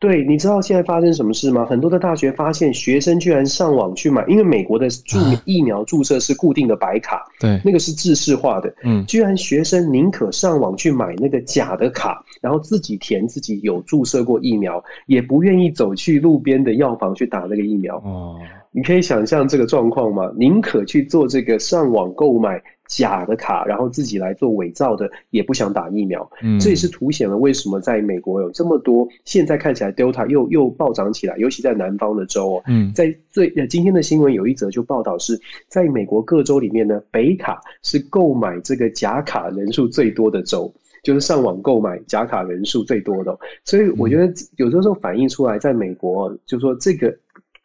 [0.01, 1.67] 对，你知道现在发生什么事吗？
[1.67, 17.97] 很多的大学发现学生居然上网去买，因为美国的注疫苗注射是固定的白卡，对，那个是制式化的，嗯，居然学生宁可上网去买那个假的卡，然后自己填自己有注射过疫苗，也不愿意走去路边的药房去打那个疫苗。
[17.99, 18.39] 哦，
[18.73, 20.33] 你可以想象这个状况吗？
[20.35, 22.59] 宁可去做这个上网购买。
[22.91, 26.29] 假的卡，然后自己来做伪造的，也不想打疫苗。
[26.43, 32.63] 嗯，这也是凸显了为什么在美国有这么多现在看起来 Delta 又又暴涨起来，尤其在南方的州哦。
[32.67, 40.73] 嗯，在最呃今天的新闻有一则就报道是在美国各州里面呢，北卡是购买这个假卡人数最多的州，
[41.05, 43.39] 就是上网购买假卡人数最多的。
[43.65, 47.17] 所以我觉得有的时候反映出来，在美国就说这个。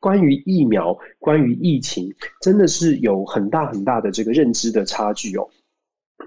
[0.06, 5.48] 关于疫苗，关于疫情，真的是有很大很大的这个认知的差距哦。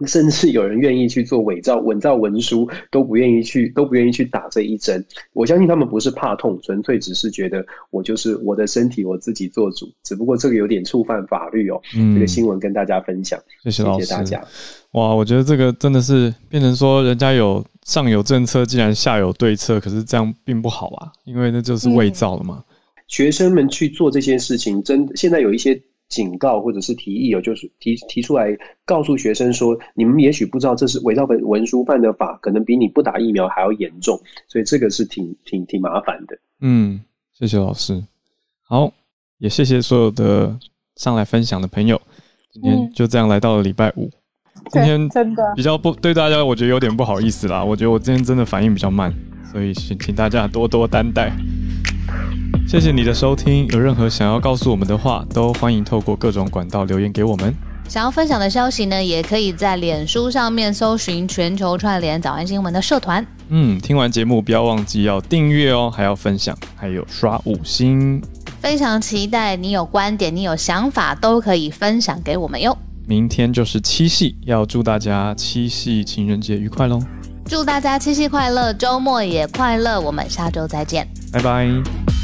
[0.04, 5.04] 甚至有人愿意去做伪造、伪造文书，都不愿意去，都不愿意去打这一针。
[5.32, 9.86] 我相信他们不是怕痛，纯粹只是觉得我就是我的身体，我自己做主。
[10.02, 11.80] 只不过这个有点触犯法律哦。
[11.96, 14.10] 嗯，这个新闻跟大家分享，谢谢老师。
[14.10, 14.44] 大家。
[14.94, 22.64] 哇，我觉得这个真的是变成说，人家有上有政策，既然下有对策，可是这样并不好啊，因为那就是伪造了嘛。
[23.08, 36.38] 学生们去做这件事情，真现在有一些警告或者是提议，有就是提提出来告诉学生说，你们也许不知道这是伪造文文书犯的法，可能比你不打疫苗还要严重，所以这个是挺挺挺麻烦的。
[36.60, 37.00] 嗯，
[37.32, 38.02] 谢谢老师，
[38.62, 38.92] 好，
[39.38, 40.58] 也谢谢所有的
[40.96, 42.00] 上来分享的朋友，
[42.52, 44.10] 今天就这样来到了礼拜五，
[44.70, 49.14] 今天真的比较不对大家，我觉得有点不好意思啦，我觉得我今天真的反应比较慢，
[49.52, 51.32] 所以请请大家多多担待。
[52.66, 57.54] 谢谢你的收听，有任何想要告诉我们的话，都欢迎透过各种管道留言给我们。
[57.88, 63.26] 想要分享的消息呢，也可以在脸书上面搜寻全球串联早安新闻的社团。
[63.48, 68.20] 嗯，听完节目不要忘记要订阅哦，还要分享，还有刷五星。
[68.60, 72.76] 非常期待你有观点，你有想法都可以分享给我们哟。
[73.06, 77.00] 明天就是七夕，要祝大家七夕情人节愉快喽！
[77.46, 82.17] 祝大家七夕快乐，周末也快乐，我们下周再见，拜拜。